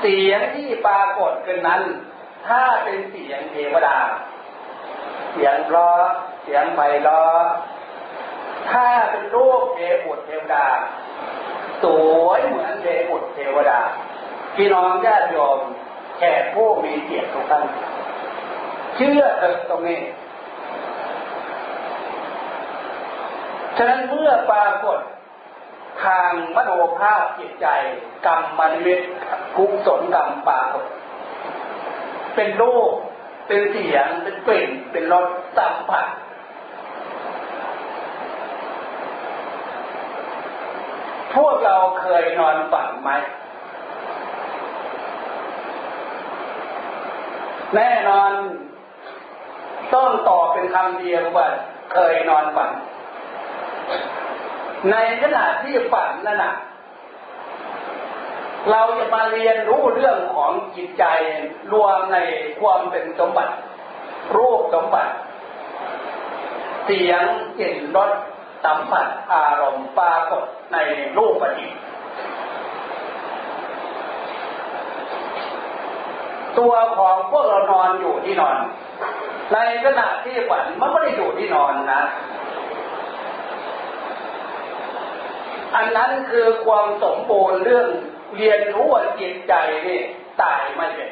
[0.00, 1.82] เสียงที่ปรากฏขึ้นนั้น
[2.48, 3.98] ถ้าเป็นเสียงเทวดา
[5.32, 5.92] เสียงร้อ
[6.42, 7.46] เสียงไพเราะ
[8.70, 10.66] ถ้าเป็นรูปเทบุตรเทวดา
[11.82, 11.84] ส
[12.24, 13.80] วยเหมือนเทบุตรเทวดา
[14.56, 15.58] พี่น้องญาติโยม
[16.18, 17.64] แขกผู้มีเกียรติทุกท่าน
[18.94, 20.00] เชื่อเถิดตรงนี้
[23.76, 24.98] ฉะนั้นเมื่อปรากฏ
[26.04, 27.66] ทางมโนภาพจิตใจ
[28.26, 29.02] กรรมมันเวท
[29.56, 30.84] กุศลกรรมปรากฏ
[32.34, 32.92] เป็นรูป
[33.46, 36.06] เป็นเสียงเป็นกลิ่นเป็นรสสัมผัส
[41.34, 43.10] พวกเราเคยนอนฝันไหม
[47.74, 48.32] แน่นอน
[49.94, 51.48] ต้องตอบเป็นคำเดียวว่า
[51.92, 52.70] เคยนอนฝัน
[54.90, 56.54] ในขณะที่ฝันนั่นน่ะ
[58.70, 61.04] เราจะมาเรียนรู้เรื่องของจิตใจ
[61.72, 62.18] รวมใน
[62.60, 63.54] ความเป็นสมบัติ
[64.36, 65.12] รูปสมบัติ
[66.84, 67.22] เสียง
[67.58, 68.10] กลิ่นรส
[68.64, 70.76] สัมผัสอารมณ์ปรากฏใน
[71.16, 71.68] รูปปฏิ
[76.58, 78.56] ตัวของพวกเรานอนอยู่ที่นอน
[79.52, 82.02] ในขณะที่ฝันมันไม่ได้อยู่ที่นอนนะ
[85.76, 87.88] อันนั้นคือความสมบูรณ์เรื่อง
[88.36, 89.54] เรียนรู้ว่าจิตใจ
[89.86, 90.00] นี่
[90.42, 91.10] ตายไม่เป็น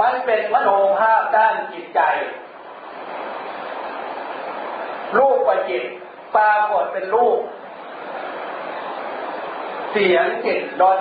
[0.00, 2.00] มันเป็นมโนภาพด้านจิตใจ
[5.18, 5.84] รูปประจิต
[6.36, 7.38] ปรากฏเป็นรูป
[9.92, 10.98] เสียงจิตรส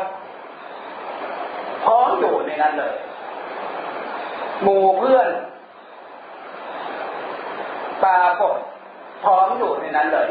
[1.84, 2.94] พร้อมอยู่ในนั้นเลย
[4.62, 5.30] หมู่เพื่อน
[8.04, 8.58] ปรากฏ
[9.24, 10.30] พร้อมอยู่ในนั้นเลย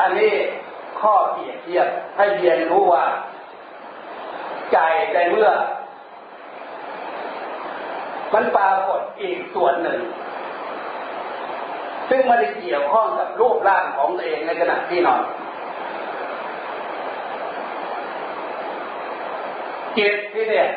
[0.00, 0.32] อันนี้
[1.00, 3.04] ข้อเปรียบเทียบให้เรียนรู้ว่า
[4.72, 4.78] ใจ
[5.14, 5.50] ในเมื่อ
[8.34, 9.98] มันปรากฏอีกส่วนหนึ่ง
[12.08, 15.22] ซึ่งไม่ได้เกี่ยวข้องกับรูปร่างของตัวเองในขณะที่นอน
[19.98, 20.68] จิตที่เนี่ย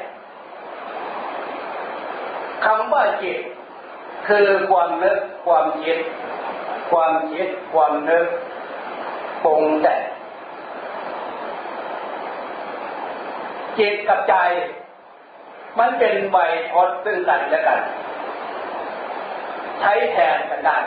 [2.65, 3.39] คำว่าจิต
[4.27, 5.97] คือความนึกความคิด
[6.91, 8.25] ความคิดความนึก
[9.43, 9.95] ปรุงแต่
[13.79, 14.35] จิตกับใจ
[15.79, 16.37] มันเป็นใบ
[16.71, 17.79] พดซึ่งกันและกัน
[19.79, 20.77] ใช้แทนกันได้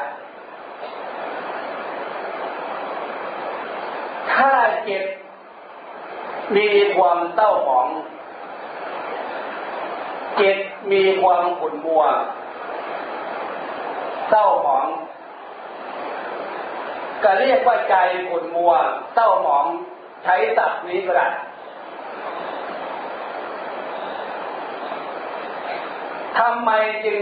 [4.85, 5.05] ถ้าจิต
[6.57, 7.89] มีความเต้าหมอง
[10.41, 10.57] จิต
[10.93, 12.03] มีความขุ่นมัว
[14.31, 14.87] เศร้าหมอง
[17.23, 17.95] ก็เรียกว่าใจ
[18.31, 18.73] ขุ่นมัว
[19.15, 19.65] เศร้าหมอง
[20.25, 21.29] ใช้ศัพท์นี้ก็ได้
[26.39, 26.71] ทำไม
[27.05, 27.19] จึง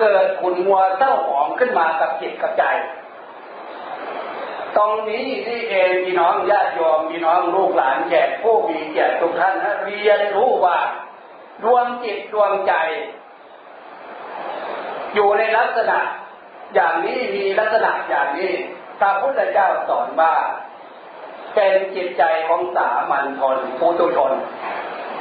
[0.00, 2.64] เกิดขุ่นมัวเศร้าหมองขึ้นมากับจิตกับใจ
[4.76, 9.54] ตรงนี้นี่เองพี่น้องญาติโยมพี่น้องลูกหลานแขกผู้มีเกียรติทุกท่าน
[9.84, 10.78] เรียนรู้ว่า
[11.62, 12.72] ดวงจิตดวงใจ
[15.14, 15.98] อยู่ในลักษณะ
[16.74, 18.52] อย่างนี้มีลักษณะอย่างนี้
[19.00, 20.34] พระพุทธเจ้าสอนว่า
[21.54, 24.32] เป็นจิตใจของสามัญชนผู้ตุชน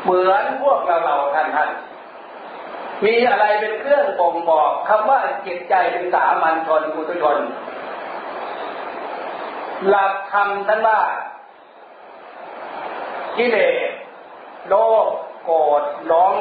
[0.03, 1.69] เหมือนพวกเราเราท่านท่าน
[3.05, 7.37] มีอะไรเป็นเครื่องบ่งบอกคำว่าจิตใจเป็นสามัญชนผู้ตุชน
[9.87, 10.99] หลักธรรมท่านว่า
[13.37, 13.57] กิเล
[13.89, 13.91] ส
[14.67, 14.73] โล
[15.05, 15.07] ภ
[15.43, 16.33] โกรธหลง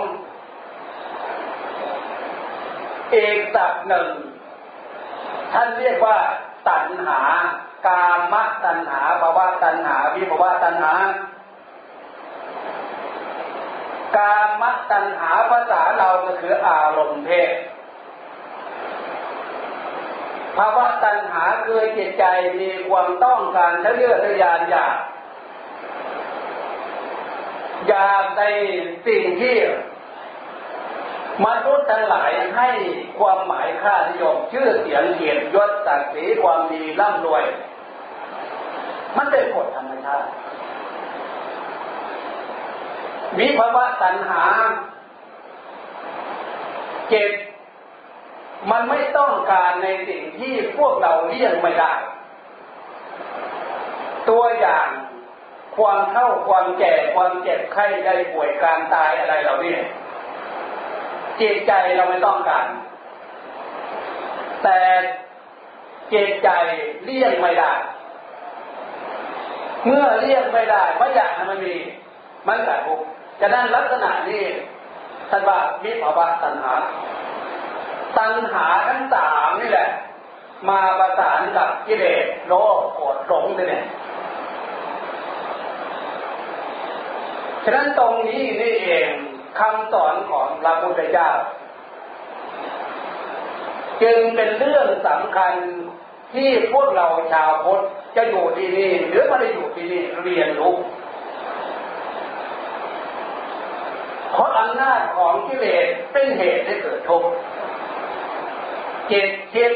[3.10, 4.08] เอกสักหนึ่ง
[5.52, 6.18] ท่านเรียกว่า
[6.68, 7.20] ตัณหา
[7.86, 10.92] กามตัณหาภาวะตัณหาวิภาวะตัณหา
[14.16, 17.50] กามตัณหาภาษาเราก็คืออารมณ์เพศ
[20.56, 22.24] ภาวะตัณหาคือจิตใจ
[22.60, 24.96] มีความต้องการทะเยอทะยานอยาก
[27.88, 28.42] อยากใน
[29.06, 29.56] สิ่งที่
[31.44, 32.68] มนุษย์ทั้งหลายให้
[33.18, 37.44] ความหมายค่านิยมชื่อเสียงเกียรติยศศักดิ์ศรีความดีร่ำรวย
[39.16, 40.28] มันเป็นกฎธรรมชาติ
[43.38, 44.42] วิภาวะตัณหา
[47.08, 47.30] เจ็บ
[48.70, 51.92] มันไม่ต้องการในสิ่งที่พวกเราเลี่ยงไม่ได้
[54.28, 54.88] ตัวอย่าง
[55.76, 59.76] ความเท่าความแก่ความเจ็บไข้ได้ป่วยการตายอะไรเหล่านี้
[61.40, 62.66] จิตใจเราไม่ต้องการ
[64.62, 64.78] แต่
[66.12, 66.48] จิตใจ
[67.04, 67.72] เลี่ยงไม่ได้
[69.86, 71.76] เมื่อเลี่ยงไม่ได้ไม่อยากให้มันมี
[72.48, 73.06] มันเกิดทุกข์
[73.40, 74.44] จะนั้นลักษณะนี้
[75.30, 76.74] ท่านว่ามิภาวะตัณหา
[78.18, 79.90] ตัณหาทั้งสามนี่แหละ
[80.68, 83.84] มาประสานกับกิเลสโลภโกรธหลงเนี่ย
[87.64, 89.08] ฉะนั้นตรงนี้นี่เอง
[89.58, 91.30] คำสอนของพระพุทธเจ้า
[94.02, 95.54] จึงเป็นเรื่องสำคัญ
[96.34, 97.82] ที่พวกเราชาวพุทธ
[98.16, 100.74] จะอยู่ที่นี่หรือไม่ได้อยู่ที่นี่เรียนรู้
[104.32, 107.30] เพราะอำนาจของกิเลสเป็นเหตุให้เกิดทุกข์
[109.10, 109.72] จิตคิด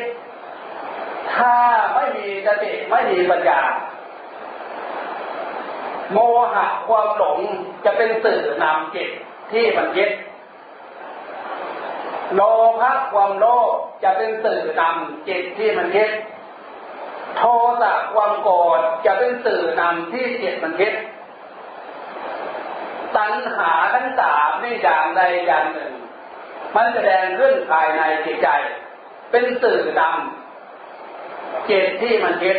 [1.35, 1.55] ถ้า
[1.95, 3.61] ไม่มีสติไม่มีปัญญา
[6.13, 6.19] โม
[6.53, 7.41] หะความหลง
[7.85, 9.11] จะเป็นสื่อนำจิต
[9.53, 10.13] ที่มันยึด
[12.35, 12.41] โล
[12.81, 13.73] ภะความโลภ
[14.03, 16.11] จะเป็นสื่อนำจิตที่มันยึด
[17.37, 17.43] โท
[17.83, 20.95] สะความโกรธจะเป็นสื่อนำที่จิตมันยึด
[23.17, 25.93] ตัณหาทั้งสามนี่อย่างใดอย่างหนึ่ง
[26.75, 28.49] มันแสดงขึ้นภายในจิตใจ
[29.31, 32.59] เป็นสื่อนำเจิตที่มันยึด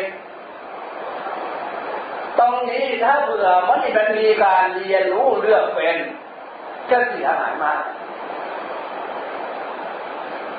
[2.40, 5.98] ตรงนี้ถ้าเผื่อมันมันมีการเรียนรู้เรื่องเป็น
[6.90, 7.82] จะเสียหายมาก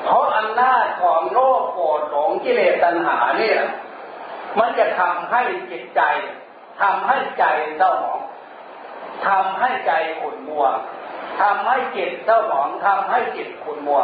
[0.04, 3.58] เพราะอำนาจของโลกโกรธหลงกิเลสตัณหาเนี่ย
[4.58, 6.02] มันจะทำให้จิตใจ
[6.82, 7.44] ทำให้ใจ
[7.76, 8.20] เศร้าหมอง
[9.26, 10.66] ทำให้ใจขุ่นมัว
[11.40, 14.00] ทำให้จิตเจ้าของทำให้จิตขุ่นมัว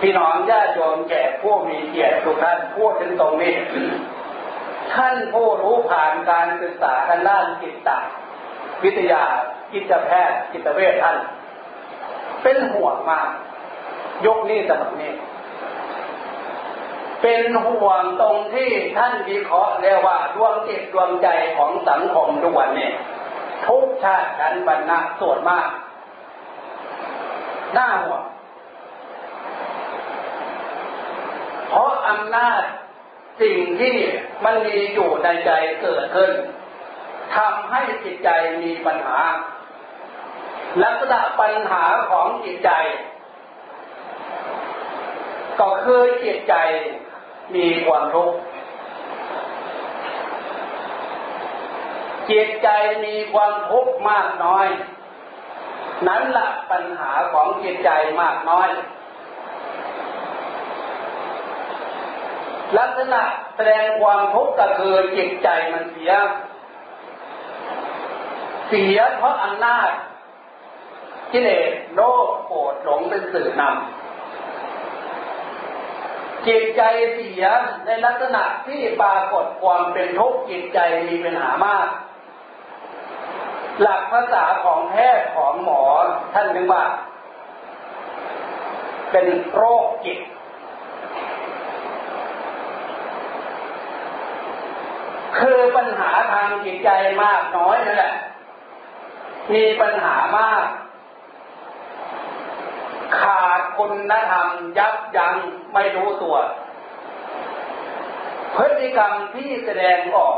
[0.00, 3.54] พี่น้องญาติโยมแก่ผู้มีเกียรติทุกท่านพูดถึงตรงนี้
[4.94, 7.90] ท่านผู้รู้ผ่านการศึกษาทางด้านจิตต
[8.84, 9.22] วิทยา
[9.72, 11.16] จิตแพทย์จิตเวชท่าน
[12.42, 13.28] เป็นห่วงมาก
[14.26, 15.12] ยกนี้สมัยนี้
[17.22, 22.90] เป็นห่วงตรงที่ท่านวิเคราะห์แล้วว่าดวงจิตดวงใจของสังคมทุกวันนี้
[23.66, 25.68] ทุกชาติชั้นบรรณะส่วนมาก
[27.76, 28.22] น่าห่วง
[31.68, 32.62] เพราะอำนาจ
[33.42, 33.96] สิ่งที่
[34.44, 35.50] มันมีอยู่ในใจ
[35.82, 36.32] เกิดขึ้น
[37.36, 38.30] ทำให้จิตใจ
[38.62, 39.20] มีปัญหา
[40.82, 42.70] ลักษณะปัญหาของจิตใจ
[45.60, 46.54] ก็คือจิตใจ
[47.54, 48.36] มีความทุกข์
[52.30, 52.68] จิตใจ
[53.04, 54.66] มีความทุกข์มากน้อย
[56.08, 57.90] นั้นละปัญหาของจิตใจ
[58.20, 58.68] มากน้อย
[62.78, 63.22] ลักษณะ
[63.56, 66.12] แสดงความทุกข์ก็คือจิตใจมันเสีย
[68.68, 69.90] เสียเพราะอำนาจ
[71.32, 76.82] กิเลสโลภโกรธหลงเป็นสื่อนำจิตใจ
[77.14, 77.44] เสีย
[77.86, 81.88] ในลักษณะที่ปรากฏความเป็นทุกข์จิตใจมีปัญหามาก
[83.80, 85.82] หลักภาษาของแพทย์ของหมอ
[86.34, 86.84] ท่านนึกว่า
[89.10, 90.18] เป็นโรคจิต
[95.38, 96.90] คือปัญหาทางจิตใจ
[97.22, 98.14] มากน้อยนั่นแหละ
[99.54, 100.64] มีปัญหามาก
[103.20, 105.34] ขาดคุณธรรมยับยั้ง
[105.74, 106.36] ไม่รู้ตัว
[108.56, 110.36] พฤติกรรมที่แสดงออก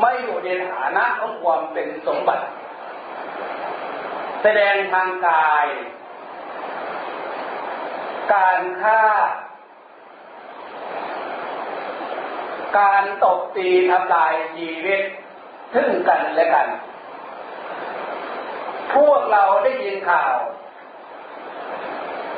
[0.00, 2.46] ไม่อยู่ในฐานะของความเป็นสมบัติ
[4.42, 5.66] แสดงทางกาย
[8.34, 9.02] การฆ่า
[12.76, 15.00] การตบตีทำลายชีวิต
[15.74, 16.68] ทึ่งกันและกัน
[18.94, 20.36] พวกเราได้ยินข่าว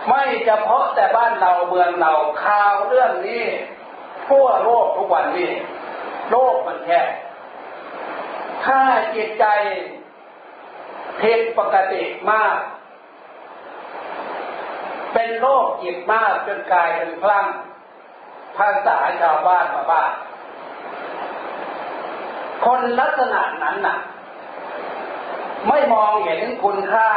[0.09, 2.13] ไม่เฉพาะแต่บ้านเราเมืองเรา
[2.45, 3.45] ข่าวเรื่องนี้
[4.29, 5.51] ทั่วโลกทุกวันนี้
[6.31, 7.09] โลกมันแคบ
[8.65, 8.81] ถ้า
[9.15, 9.45] จิตใจ
[11.21, 12.57] ผิดปกติมาก
[15.13, 17.47] เป็นโรคจิตมากจนกลายเป็นคลั่ง
[18.59, 20.11] ภาษาชาวบ้านมาบ้าน
[22.65, 23.99] คนลักษณะนั้นน่ะ
[25.69, 27.09] ไม่มองเห็นคุณค่า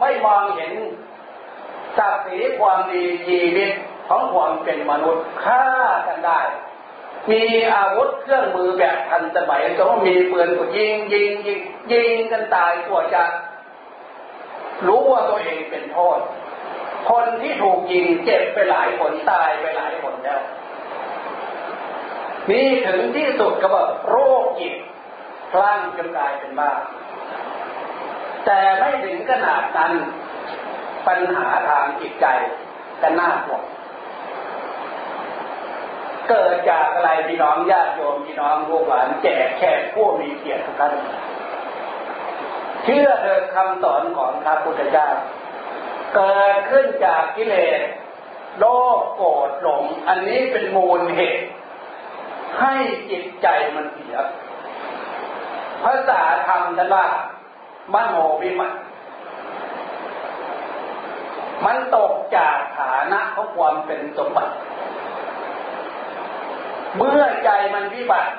[0.00, 0.72] ไม่มองเห็น
[1.98, 3.70] ศักดิ์ศรีความดีชีวิต
[4.08, 5.64] ของความเป็นมนุษย์ฆ่า
[6.06, 6.40] กันได้
[7.30, 7.42] มี
[7.74, 11.60] อาวุธเครื่องมือแบบทันสมัยก็มีปืนก็ยิงยิงยิง
[11.92, 13.24] ยิงกันตายตัวจะ
[14.86, 16.18] รู้ว่าตัวเองเป็นโทษ
[17.10, 20.40] คนที่ถูกยิงเจ็บไปหลายคนตายไปหลายคนแล้ว
[22.50, 24.74] นี่ถึงที่สุดก็บอกโรคจิต
[25.52, 26.72] คลั่งจนกลายเป็นบ้า
[28.46, 29.92] แต่ไม่ถึงขนาดนั้น
[31.06, 32.26] ปัญหาทางจิตใจ
[33.02, 33.62] ก็น่าห่วง
[36.28, 40.94] เกิดจากอะไรพี่น้องญาติโยมพี่น้องลูกหลานแจกแขกผู้มีเกียรติทุกท่าน
[42.84, 45.08] เชื่อเถิดคำสอนของพระพุทธเจ้า
[46.14, 47.80] เกิดขึ้นจากกิเลส
[48.58, 48.64] โล
[48.98, 51.46] ภโกรธหลง อันนี้เป็นมูลเหตุ
[52.60, 52.74] ให้
[53.10, 54.16] จิตใจมันเสีย
[55.82, 57.06] ภาษาธรรมนั้นว่า
[57.94, 58.72] มโนวิมัต
[61.64, 64.54] มันตกจากฐานะของความเป็นสมบัติ
[66.96, 68.32] เมื่อใจมันวิบัติ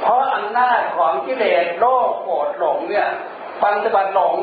[0.00, 3.08] เพราะอำนาจของกิเลสโลภโกรธหลงเนี่ย
[3.62, 4.36] ปัญจบัตหลง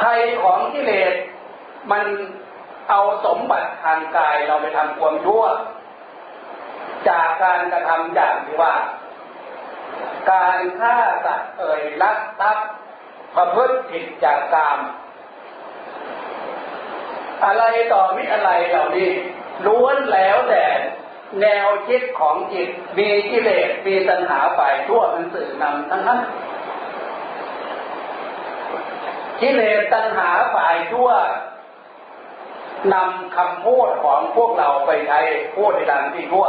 [0.00, 1.12] ภัยของกิเลส
[1.90, 2.04] มัน
[2.88, 5.44] เอาสมบัติทางกายเราไปทำความชั่ว
[7.08, 8.74] จากการกระทำอย่างที่ว่า
[10.30, 12.68] การฆ่าสัตว์เอ่ยลักทรัพย์
[13.36, 14.78] ประพฤติผิดจากกรรม
[17.44, 19.10] อะไรต่อมิอะไรเหล่านี้
[19.66, 20.64] ล้วนแล้วแต่
[21.40, 26.20] แนวคิดของจิตมีกิเลสมีตัณหาฝ่ายทั่วมันสื่อนำทั้งนั้น
[29.40, 31.10] กิเลสตัณหาฝ่ายทั่ว
[32.94, 35.20] นำคำพูดของพวกเราไปใช้
[35.56, 36.46] พูดในทางที่ทั่ว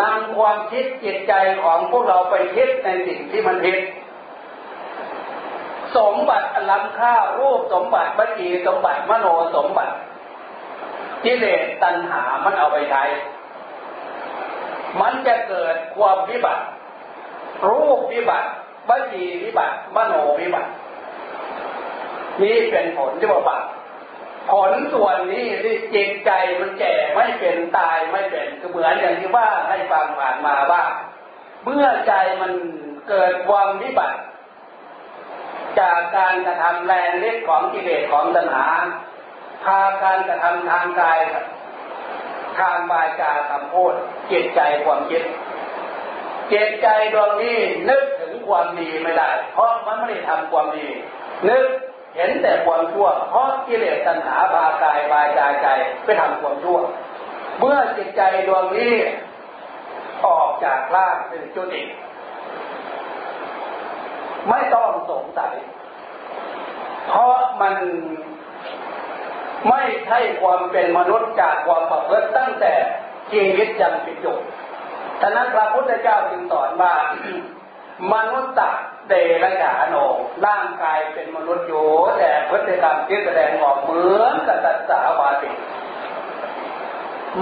[0.00, 1.32] นำความคิดจิตใจ
[1.62, 3.78] ของพวกเราไปคิดในสิ่งที่มันผิด
[5.96, 9.94] สมบัติล้ำค่ารูปสมบัติบัจีสมบัติมโนสมบัติ
[11.24, 13.02] กิเลสตัณหามันเอาไปใช้
[15.00, 16.64] มันจะเกิดความวิบัติ
[17.66, 18.48] รูปวิบัติ
[18.88, 20.70] วจีวิบัติมโนวิบัติ
[22.42, 23.62] นี่เป็นผลที่ว่าบาป
[24.50, 26.30] ผลส่วนนี้ที่จิตใจ
[26.60, 30.84] มันแก่ไม่เป็นตายไม่เป็นก็เหมือนอย่างที่ว่าให้ฟังผ่านมาว่า
[31.64, 32.52] เมื่อใจมัน
[33.08, 34.18] เกิดความวิบัติ
[35.80, 38.68] จากการกระทำแรงเล็กของกิเลสของตัณหา
[39.64, 41.18] พาการกระทำทางกาย
[42.58, 43.94] ทางวาจาคำพูด
[44.32, 45.22] จิตใจความคิด
[46.52, 50.86] จิตใจดวงนี้นึกถึงความดีไม่ได้ เพราะมันไม่ได้ทำความดี
[51.48, 51.64] นึก
[52.16, 55.66] เห็นแต่ความชั่ว เพราะกิเลสตัณหาพากายวาจาใจ
[56.04, 56.78] ไปทำความชั่ว
[57.58, 58.94] เมื่อจิตใจดวงนี้
[60.26, 61.82] ออกจากร่างเป็นจุติ
[64.48, 65.54] ไม่ต้องสงสัย
[67.08, 67.74] เพราะมัน
[69.68, 72.72] ไม่ใช่ความเป็นมนุษย์จากความประพฤติตั้งแต่
[73.32, 74.36] ชีวิตยังเป็นอยู่
[75.20, 76.94] ฉะนั้นพระพุทธเจ้าจึงสอนว่า
[78.12, 78.74] มนุษย์ตัก
[79.08, 79.96] เดรัจฉานโน
[80.46, 81.88] ร่างกายเป็นมนุษย์อยู่
[82.18, 85.50] แต่พฤติกรรมที่แสดงออกเหมือนกับตัสาวาติ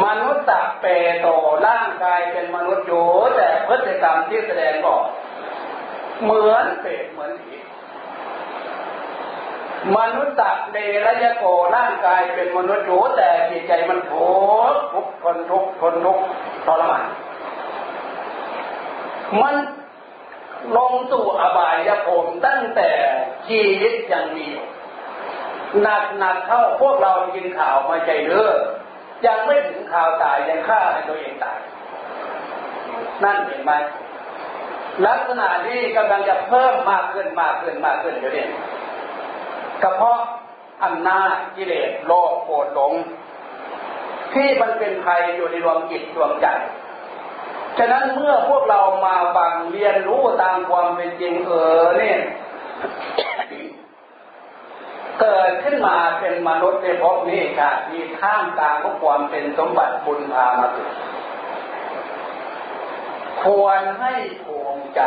[0.04, 0.86] มนุษย์ตักเป
[1.20, 1.26] โต
[1.66, 3.06] ร่างกายเป็นมนุษย์อยู่
[3.36, 5.04] แต่พฤติกรรมที่แสดงออก
[6.22, 7.56] เหมือนเปรตเหมือนผี
[9.96, 11.44] มนุษย์ตักเดรัจโก
[11.76, 14.30] ร่างกายเป็นมนุษย์อยู่แต่จิตใจมันทุ
[14.72, 16.22] กข์ทุกข์ทนทุกข์ทนทุกข์
[16.66, 17.04] ทรมาน
[19.42, 19.56] มัน
[20.76, 22.90] ลงสู่อบายภูมิตั้งแต่
[23.48, 24.48] ชีวิตยังมี
[25.82, 28.52] หนักหนักเข้าพวกเรายินข่าวมาใจเลือ
[29.26, 31.58] ยังไม่ถึงข่าวตายยังฆ่าให้ตัวเองตาย
[33.24, 33.72] นั่นเห็นไหม
[35.06, 38.46] ลักษณะนี้กำลังจะเพิ่มมากขึ้นมากขึ้นมากขึ้นเดี๋ยวนี้
[39.82, 40.20] กระเพาะ
[40.84, 42.92] อำนาจกิเลสโลภโกรธหลง
[44.34, 46.46] ที่มันเป็นภัยอยู่ในดวงจิตดวงใจ
[47.78, 52.18] ฉะนั้นเมื่อพวกเรามาฟังเรียนรู้ตามความเป็นจริงเออเนี่ย
[55.20, 60.90] เกิดขึ้นมาเป็นมนุษย์ในภพนี้ค่ะ มีท่ามกลางของความเป็นสมบัติบุญพามาถึง
[63.42, 64.14] ควรให้
[64.44, 65.00] ภูมิใจ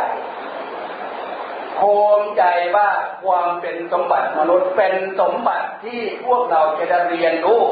[1.78, 2.42] ภูมิใจ
[2.76, 2.90] ว่า
[3.24, 7.62] ความเป็นสมบัติมนุษย์เป็นสมบัติที่พวกเราจะได้เรียนรู้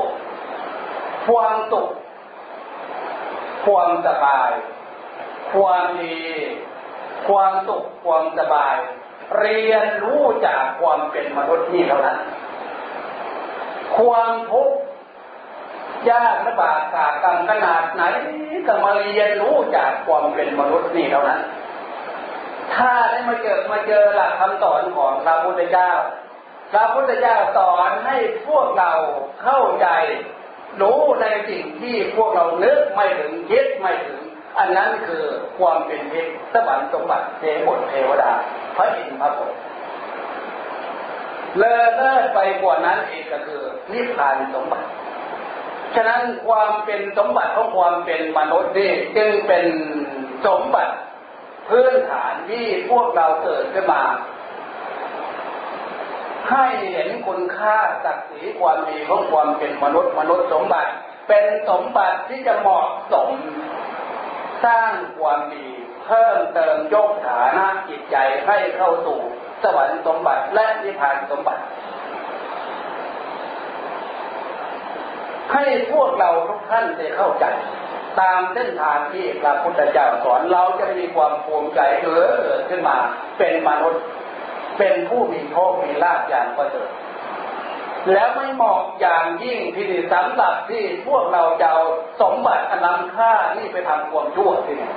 [1.26, 1.88] ความสุข
[3.66, 4.50] ความสบาย
[5.54, 6.18] ความดี
[7.28, 8.76] ความสุข ความสบาย
[9.38, 12.18] เรียนรู้จากความเป็นมนุษย์นี่เท่านั้น
[13.96, 14.76] ความทุกข์
[16.10, 18.02] ยากลำบากกากรรมขนาดไหน
[18.66, 21.40] ก็มาเรียนรู้จากความเป็นมนุษย์นี่เท่านั้น
[22.74, 25.90] ถ้าได้มาเจอมาเจอหลักคำสอนของพระพุทธเจ้า
[26.72, 28.92] พระพุทธเจ้าสอนให้พวกเรา
[29.42, 29.88] เข้าใจ
[30.82, 34.21] รู้ในสิ่งที่พวกเรานึกไม่ถึงคิดไม่ถึง
[34.58, 35.24] อันนั้นคือ
[35.58, 38.32] ความเป็นเทพสวรรค์สมบัติเทวดเทวดา
[38.76, 39.52] พระอินทร์พระพรหม
[41.58, 41.64] เล
[41.96, 44.88] เลิศไปกว่านั้นเองก็คือนิพพานสมบัติ
[45.94, 49.66] ฉะนั้นความเป็นสมบัติของความเป็นมนุษย์นี่จึงเป็น
[50.46, 50.94] สมบัติ
[51.68, 54.02] พื้นฐานที่พวกเราเกิดขึ้นมา
[56.50, 60.90] ให้เห็นคุณค่าศักดิ์ศรีความมีของความเป็นมนุษย์มนุษย์สมบัติ
[61.28, 63.28] เป็นสมบัติที่จะเหมาะสม
[64.64, 65.66] สร้างความดี
[66.04, 69.18] เพิ่มเติมยกฐานะจิตใจให้เข้าสู่
[69.62, 71.62] สวรรค์สมบัติและนิพพานสมบัติ
[75.52, 77.44] ให้พวกเราทุกท่านได้เข้าใจ
[78.20, 82.20] ตามเส้นทางที่พระพุทธเจ้าสอนเราจะมีความภูมิใจเกิ
[82.58, 82.96] ดขึ้นมา
[83.38, 84.02] เป็นมนุษย์
[84.78, 86.88] เป็นผู้มีโชคมีลาภอย่างประเสริฐ
[88.10, 91.82] แล้วไม่เหมาะอย่างยิ่งที่ดีสำหรับที่พวกเราจะเอา
[92.20, 94.90] สมบัติอันล้ำค่านี่ไปทำความชั่วที่นี่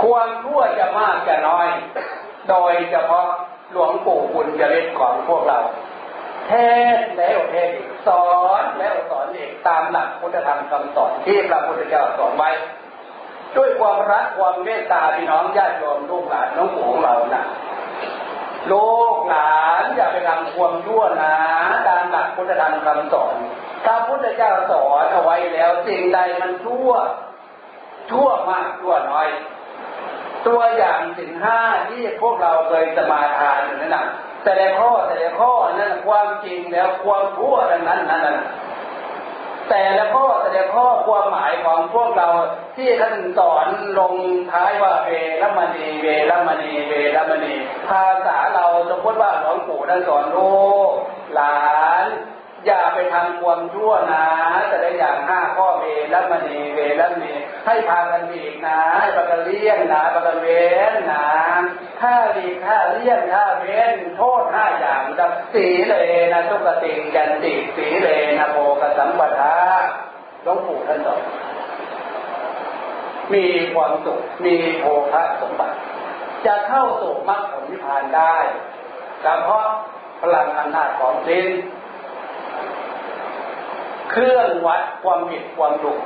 [0.00, 1.68] ความชั่วจะมากจะน้อย
[2.48, 3.28] โดยเฉพาะ
[3.72, 5.58] หลวงปู่บุญจริตของพวกเรา
[6.46, 6.52] เท
[6.98, 8.26] ศแล้วเทศอีกสอ
[8.60, 12.50] นแล้วสอนอีกตามหลักพุทธธรรมคำสอนที่พระพุทธเจ้าสอนไว้
[13.56, 17.44] ด้วยความรักความเมตตาพี่น้องญาติโยมลูกหลานน้องปู่ของเรานะ
[18.70, 19.52] ลูก หลา
[19.82, 21.34] นอย่าไปทำความยั่วนะ
[21.88, 23.34] ตามหลักพุทธธรรมคำสอน
[23.84, 26.90] ถ้าพุทธเจ้าสอนเอาไว้แล้วสิ่งใดมันชั่ว
[28.10, 29.28] ชั่วมากชั่วน้อย
[30.46, 31.60] ตัวอย่างสิ่งห้า
[31.90, 34.04] ที่พวกเราเคยสมาทานนั่นนะ
[34.44, 38.36] แต่ละข้อแต่ละข้อนั่นความจริงแล้วความชั่วดังนั้นนั่น
[39.68, 42.28] แต่และข้อแต่ละข้อความหมายของพวกเรา
[42.76, 43.66] ที่ท่านสอน
[43.98, 44.14] ลง
[44.52, 45.08] ท้ายว่าเว
[45.42, 47.54] รมณีเวรมณีเวรมณี
[47.88, 50.56] ภาษาเราสมมติว่าหลวงปู่ท่านสอนลู
[50.88, 50.90] ก
[51.34, 51.56] หลา
[52.04, 52.06] น
[52.66, 54.24] อย่าไปทำความชั่วนะ
[54.68, 57.34] แต่ได้อย่างห้าข้อเวรมณีเวรมณี
[57.66, 61.26] ให้พากันอีกนะให้พากันเลี่ยงนะพากันเว้นนะ
[62.00, 69.56] ถ้าดีถ้าเลี่ยงถ้าเว้นโทษห้าอย่างดับสีเลยนะทุกติงยันติสีเลยนะโภกสัมปทา
[70.42, 71.20] หลวงปู่ท่านบอก
[73.34, 75.76] มีความสุขมีโภคะสมบัติ
[76.46, 78.36] จะเข้าสู่มรรคผลนิพพานได้
[79.22, 79.66] แต่เฉพาะ
[80.20, 81.46] พลังอำนาจของศีล
[84.10, 86.00] เครื่องวัดความผิดความถูก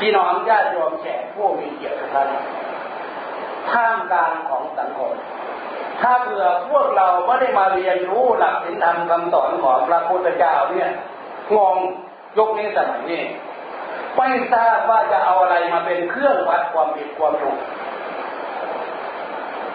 [0.00, 2.28] พี่น้องญาติโยมแขกผู้มีเกียรติทุกท่าน
[3.70, 5.12] ท่ามกลางของสังคม
[6.00, 10.90] ถ้าเผื่อพวกเราไม่ได้มาเรียนรู้หลักศีลธรรมคำสอนของพระพุทธเจ้าเนี่ย
[11.56, 11.76] งง
[12.38, 13.22] ยกนี้สมัยนี้
[14.16, 17.58] ไม่ทราบว่าจะเอาอะไรมาเป็นเครื่องวัดความผิดความถูก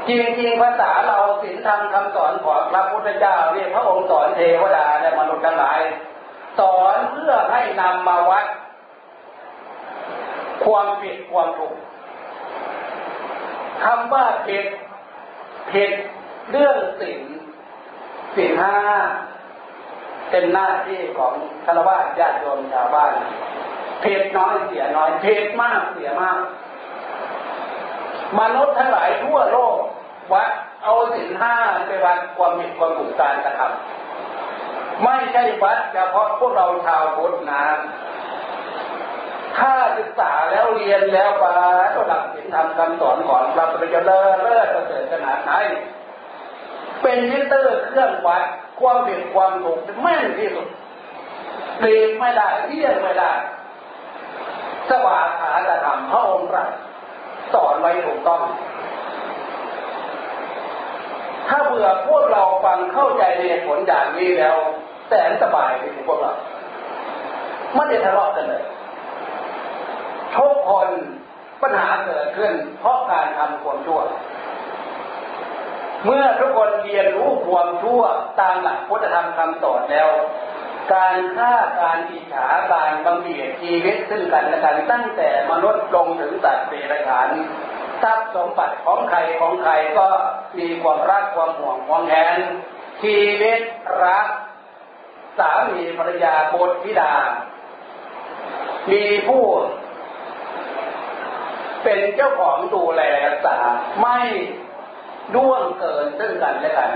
[0.08, 5.80] จริงๆภาษาเราศีลธรรมคำสอนของพระพุทธเจ้าเนี่ยพระองค์สอนเทวดาและมนุษย์ทั้งหลาย
[6.60, 8.46] สอนเพื่อให้นำมาวัด
[10.66, 11.76] ความผิดความถูก
[13.84, 14.66] คำว่าผิด
[15.72, 15.92] ผิด
[16.52, 17.20] เรื่องสิ่ง
[18.36, 18.78] สิ่งห้า
[20.30, 21.34] เป็นหน้าที่ของ
[21.66, 23.14] ฆรวาญาติโยมชาวบ้าน
[24.04, 26.40] ผิดน้อยเสียน้อยผิดมากเสียมาก
[28.40, 29.78] มนุษย์ทั้งหลายทั่วโลก
[30.34, 30.50] วัด
[30.84, 31.56] เอาสินห้า
[31.88, 34.05] ไปวัดความผิดความถูกการกระทำ
[35.04, 37.64] ไม่ใช่วัดเฉพาะพวกเราชาวพุทธนะ
[39.58, 41.56] ถ้าศึกษาแล้วเรียนแล้วปา
[41.98, 45.52] ระดับศีลธรรมคำสอนของพระพุทธเจ้าเลิศเลิศประเสริฐขนาดไหน
[47.02, 48.44] เป็นมิเตอร์เครื่องวัด
[48.80, 50.68] ความผิดความถูกแม่นที่สุด
[51.82, 53.32] เรียนไม่ได้เรียนไม่ได้
[54.90, 56.64] สวาขาจะทำพระองค์รั
[57.54, 58.42] สอนไว้ถูกต้อง
[61.48, 64.58] ถ้าเบื่อพวกเราฟังเข้าใจในผลอย่างนี้แล้ว
[65.08, 66.34] แสนสบายไปถึงพวกเรา
[67.74, 68.64] ไม่ได้ทะเลาะกันเลย
[70.38, 70.90] ทุกคน
[71.62, 74.02] ปัญหาเกิดขึ้น เพราะการทำความชั่ว
[76.06, 78.02] เมื่อทุกคนเรียนรู้ความชั่ว
[78.40, 80.10] ตามหลักพุทธธรรมคำสอนแล้ว
[80.94, 87.30] การฆ่าการอิจฉาการบังเบียดชีวิตซึ่งกันและกันตั้งแต่มนุษย์ลงถึงสัตว์เดรัจฉาน
[88.04, 90.08] ทรัพย์สมบัติของใครของใครก็
[90.58, 92.38] มีความรักความห่วงความแหน
[93.04, 93.60] ชีวิต
[94.04, 94.28] รัก
[95.38, 97.14] สามีภรรยาบุตรธิดา
[98.92, 99.44] มีผู้
[101.84, 103.58] เป็นเจ้าของดูแลรักษา
[104.02, 104.20] ไม่
[105.36, 106.92] ด้วงเกินซึ่งกันและกัน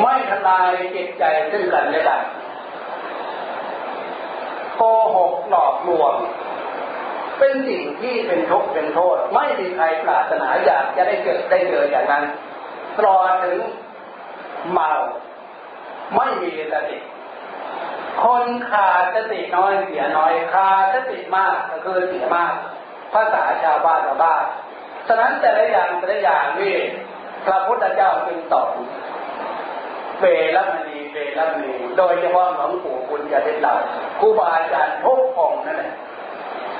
[0.00, 2.22] ไม่ทลายจิตใจซึ่งกันและกัน
[4.76, 4.82] โก
[5.16, 6.14] หกหลอกลวง
[7.38, 12.24] เป็นสิ่งที่เป็นทุกข์เป็นโทษ ไม่มีใครปรารถนาอยากจะได้เกิดได้เจออย่างนั้น
[12.96, 13.58] ตลอดถึง
[14.72, 14.90] เมา
[16.16, 16.98] ไม่มีสติ
[18.22, 22.52] คนขาดสติน้อยเสียน้อยขาดสติมากก็คือเสียมาก
[23.12, 24.42] ภาษาชาวบ้านชาวบ้าน
[25.08, 26.76] ฉะนั้นแต่ละอย่างแต่ละอย่างนี่
[27.46, 28.68] พระพุทธเจ้าจึงตอบ
[30.18, 30.24] เว
[30.56, 33.74] รมณีเวรมณีโดยเฉพาะหลวงปู่คุณจะได้เล่า
[34.20, 35.92] ครูบาอาจารย์ทุกองนั่นแหละ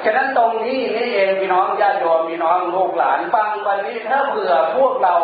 [0.04, 5.16] ฉะนั้นตรงนี้นี่เองพี่น้องญาติโยมพี่น้องลูกหลานฟังวันนี้ถ้าเผื่อพวกเรา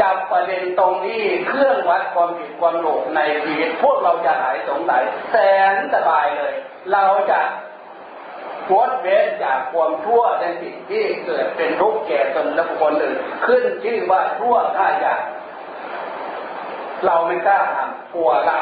[0.00, 5.36] จับประเด็นตรงนี้เครื่องวัดความผิดความหลงในชีวิตพวกเราจะหายสงสัยแส
[5.72, 6.54] นสบายเลย
[6.92, 7.40] เราจะ
[8.78, 15.22] วดเว้นจากความชั่วในสิ่งที่เกิดเป็นทุกข์แก่ตนและบุคคลอื่นขึ้นชื่อว่าชั่วข้าอย่าง
[17.06, 18.60] เราไม่กล้าทำกลัวละ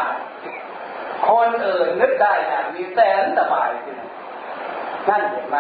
[1.29, 3.99] คนอื่นนึกได้อย่างนี้แสนสบายจริง
[5.09, 5.57] นั่นเห็นไหม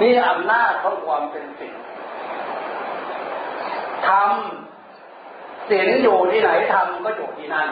[0.00, 1.74] นี่อำนาจของความเป็นสิ่ง
[4.08, 7.68] ทำศีลอยู่ที่ไหนทำก็อยู่ที่นั่น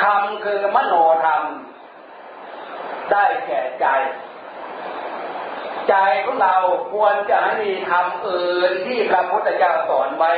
[0.00, 1.42] ทำคือมโนธรรม
[3.10, 3.86] ได้แก่ใจ
[5.88, 6.56] ใจของเรา
[6.92, 10.32] ควรจะให้มีธรรมอื่นที่พระพุทธเจ้าสอนไว้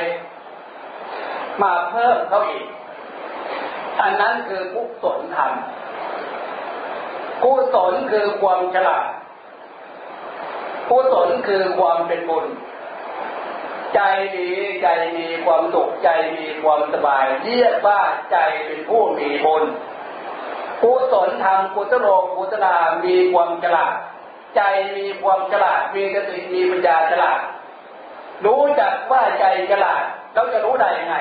[1.63, 2.67] มาเพิ่มเข้าอีก
[4.01, 5.53] อันนั้นคือกุศลธรรม
[7.45, 9.07] กุศลคือความฉลาด
[10.91, 12.47] กุศลคือความเป็นบุญ
[13.95, 14.01] ใจ
[14.37, 14.51] ดี
[14.83, 14.87] ใจ
[15.19, 18.37] มีความสุขใจมีความสบาย เรียกว่าใจ
[18.67, 19.65] เป็นผู้มีบุญ
[20.83, 23.95] กุศลทางกุศโลกุศลามีความฉลาด
[24.57, 24.63] ใจ
[24.97, 27.41] มีความฉลาดมีสติมีปัญญาฉลาด
[28.45, 30.03] รู้จักว่าใจฉลาด
[30.35, 31.17] เราจะรู้ได้ยังไง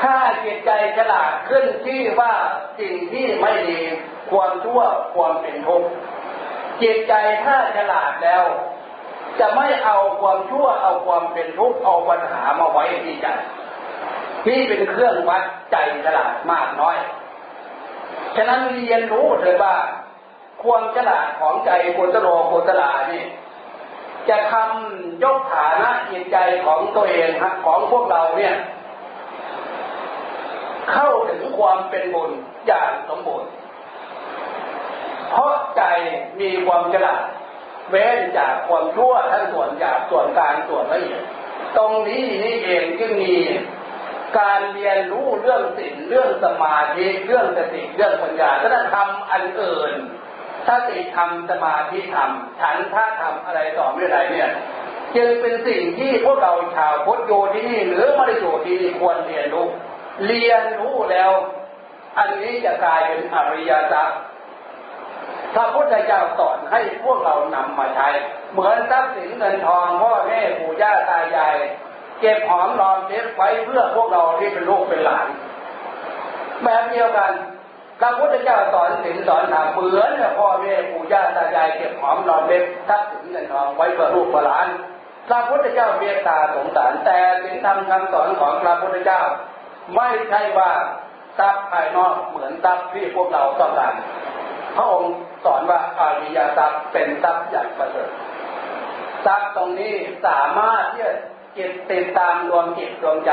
[0.00, 2.32] ถ้าจิตใจฉลาดขึ้นที่ว่า
[2.78, 3.80] สิ่งที่ไม่ดี
[4.30, 4.80] ความชั่ว
[5.14, 5.90] ความเป็นทุกข์
[6.82, 8.44] จิตใจถ้าฉลาดแล้ว
[9.40, 13.26] จะไม่เอาความชั่วเอาความเป็นทุกข์เอาปัญหามาไว้ที่ใจ
[14.46, 16.96] นี่เป็นเครื่องวัดใจฉลาดมากน้อย
[18.36, 19.74] ฉะนั้นเรียนรู้เถิดว่า
[20.62, 23.24] ความฉลาดของใจโกตโลโกตลานี่
[24.28, 27.28] จะทำยกฐานะจิตใจของตัวเอง
[27.64, 28.54] ของพวกเราเนี่ย
[30.92, 32.30] เข้าถึงความเป็นบุญ
[32.66, 33.50] อย่างสมบูรณ์
[35.30, 35.82] เพราะใจ
[36.40, 37.22] มีความฉลาด
[37.90, 41.22] เว้นจากความชั่วทั้งส่วนจากส่วนกลางส่วนละเอียด
[41.76, 43.36] ตรงนี้นี่เองจึงมี
[44.38, 49.92] การเรียนรู้เรื่องศีลเรื่องสมาธิเรื่องสติเรื่องปัญญาถ้าทำอันอื่น
[50.66, 54.50] ถ้าติทำสมาธิทำฉันถ้าทำอะไรต่อไม่ไรเนี่ย
[55.16, 59.68] จึงเป็นสิ่งที่พวกเราชาวพุทธโยที่นี่หรือม่ได้โยที่นี่ควรเรียนรู้
[60.26, 61.32] เรียนรู้แล้ว
[62.18, 64.10] อันนี้จะกลายเป็นอริยสัจ
[65.58, 68.08] ระพุทธเจ้าสอนให้พวกเรานำมาใช้
[68.52, 71.56] เหมือนทรัพย์สินเงินทองพ่อแม่ปู่ย่าตายาย
[72.20, 75.26] เก็บหอมรอมเก็บไว้เพื่อพวกเราที่เป็นลูกเป็นหลาน
[76.64, 77.32] แบบเดียวกัน
[78.00, 84.66] พระพุทธเจ้าสอนสินสอนธรรมเหมือนพ่อแม่ปู่ย่าตายายเก็บหอมรอมเก็บทรัพย์สินเงินทองไว้เพื่อลูกเพื่อหลาน
[85.28, 89.20] พระพุทธเจ้าเมตตาสงสารแต่สินธรรมคำสอนของพระพุทธเจ้า
[89.94, 90.70] ไม่ใช่ว่า
[91.38, 93.94] ทรัพย์ภายนอกเหมือนทรัพย์ที่พวกเราต้องการ
[94.76, 95.12] พระองค์
[95.44, 98.10] สอนว่าอาริยทรัพย์เป็นทรัพย์อย่างประเสริฐ
[99.26, 99.94] ทรัพย์ตรงนี้
[100.26, 101.14] สามารถที่จะ
[101.56, 103.32] จิตติดตามดวงจิตดวงใจ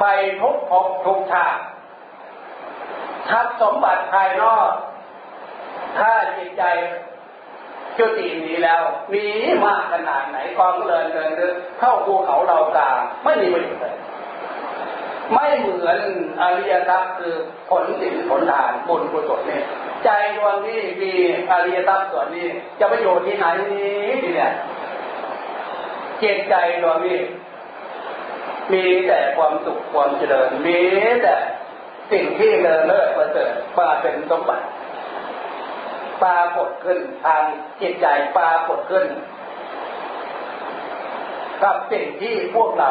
[0.00, 0.04] ไป
[0.40, 1.60] ทุกภพทุกชาติ
[3.30, 4.72] ทรัพย์สมบัติภายนอก
[5.98, 6.64] ถ้าจิตใจ
[7.98, 8.82] จุติหนีแล้ว
[9.12, 9.24] มี
[9.64, 13.94] มากขนาดไหนกองเดินเดินเดินเข้าภูเขาเรากลางไม่มีประโยชน์เลย
[15.32, 16.00] ไม่เหมือน
[16.42, 17.34] อริยทรัพย์คือ
[17.70, 19.64] ผลสินผลทานบุญกุศลเนี่ย
[20.04, 21.12] ใจดวงนี้มี
[21.50, 22.48] อริยทรัพย์ส่วนนี้
[22.80, 24.52] จะประโยชน์ที่ไหนนี้เนี่ย
[26.18, 27.20] เจตใจดวงนี้
[28.72, 30.80] มีแต่ความสุขความเจริญมี
[31.22, 31.36] แต่
[32.12, 34.66] สิ่งที่เลอเลิศประเสริฐมาเป็นสมบัติ
[36.22, 37.42] ปรากฏขึ้นทาง
[37.80, 38.06] จิตใจ
[38.38, 39.06] ปรากฏขึ้น
[41.64, 42.90] กับสิ่งที่พวกเรา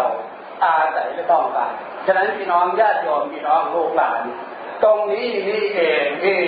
[0.66, 1.74] อาศัยและต้องการ
[2.06, 4.22] ฉะนั้นพี่น้องญาติโยมพี่น้องลูกหลาน
[4.84, 6.40] ตรงนี้นี่เองที่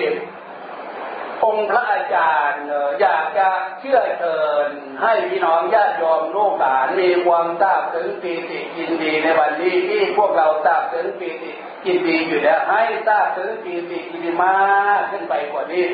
[1.46, 2.64] องค์พระอาจารย์
[3.02, 3.50] อยากจะ
[3.80, 4.68] เชื่อเชิญ
[5.02, 11.52] ให้พี่น้องญาติโยมลูกหลานมีความทราบถึงปีติยินดีในวันนี้ที่พวกเราทราบถึงปีติ
[11.86, 15.86] ยินดีอยู่แล้วให้ทราบถึงปีติยินดีมากขึ้นไปกว่านี้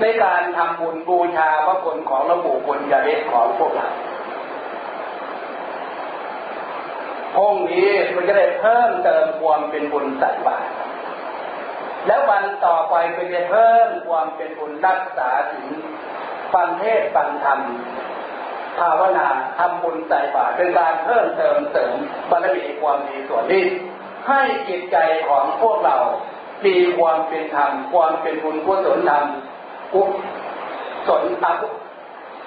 [0.00, 3.88] ในการทำบุญบูชาพระคุณของระบุบุญญาเล็กของพวกเรา
[7.38, 10.68] องค์นี้มันจะได้เพิ่มเติมความเป็นบุญใส่บาตร
[12.06, 15.66] แล้ววันต่อไปก็จะเพิ่มความเป็นบุญรักษาถึง
[16.54, 17.60] ฟังเทศฟังธรรม
[18.78, 19.28] ภาวนา
[19.58, 21.94] ทำบุญใส่บาตรเป็นการเพิ่มเติมเสริม
[22.30, 23.64] บารมีความดีส่วนนี้
[24.28, 24.96] ให้จิตใจ
[25.28, 25.96] ของพวกเรา
[26.66, 29.24] มีความเป็นธรรมความเป็นบุญกุศลธรรม
[29.94, 30.02] กุ
[31.08, 31.52] ศลอา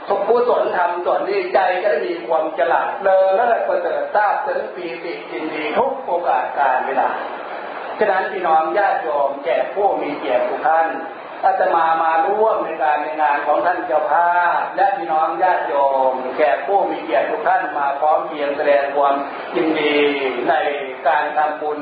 [0.07, 7.09] ภสุขุศลธรรมส่วนนี้ใจจะได้มีความฉลาดเลอเลิศประเสริฐทราบถึงปีติจินดีทุกโอกาสการเวลา
[7.99, 10.87] ฉะนั้นพี่น้องญาติโยมแก่ผู้มีเกียรติทุกท่าน
[11.43, 15.73] อาตมามาร่วมในการในงานของท่านเจ้าภาพและพี่น้องญาติโย
[16.11, 19.15] มแก่ผู้มีเกียรติทุกท่านมาพร้อมเพียงแสดงความ
[19.55, 19.95] ยินดี
[20.49, 20.53] ใน
[21.07, 21.79] การทำบุญ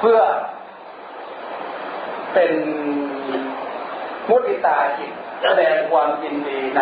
[0.00, 0.20] เพื่อ
[2.34, 2.52] เป็น
[4.28, 6.80] มุติตาจิตแสดงความยินดีใน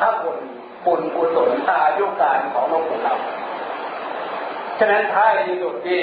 [0.00, 0.38] พระบุญ
[0.86, 3.16] บุญกุศลอายุการของหลวงปู่เรา
[4.78, 6.02] ฉะนั้นท้ายที่สุดที่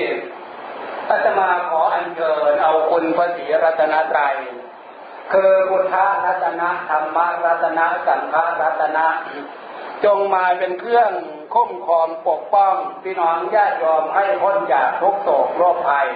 [1.10, 4.36] อาตมาขออัญเชิญเอาคุณพระศรีรัตนตรัย
[5.34, 5.96] คือพุทธ
[6.26, 9.08] รัตนะธรรมรัตนะสังฆรัตนะ
[10.06, 11.12] จงมาเป็นเครื่อง
[11.54, 12.74] คุ้มครองปกป้อง
[13.04, 16.08] พี่น้องญาติโยมให้พ้นจากทุกโศกโรคภัย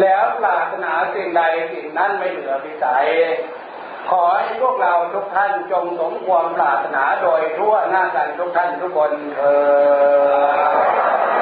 [0.00, 1.42] แล้วปรารถนาสิ่งใด
[1.72, 3.06] สิ่งนั้นไม่เหลือพิสัย
[4.10, 9.44] ขอให้พวกเราทุกท่านจงสมความปรารถนาโดยทั่วหน้ากันทุกท่านทุกคนเอ
[10.44, 11.37] อ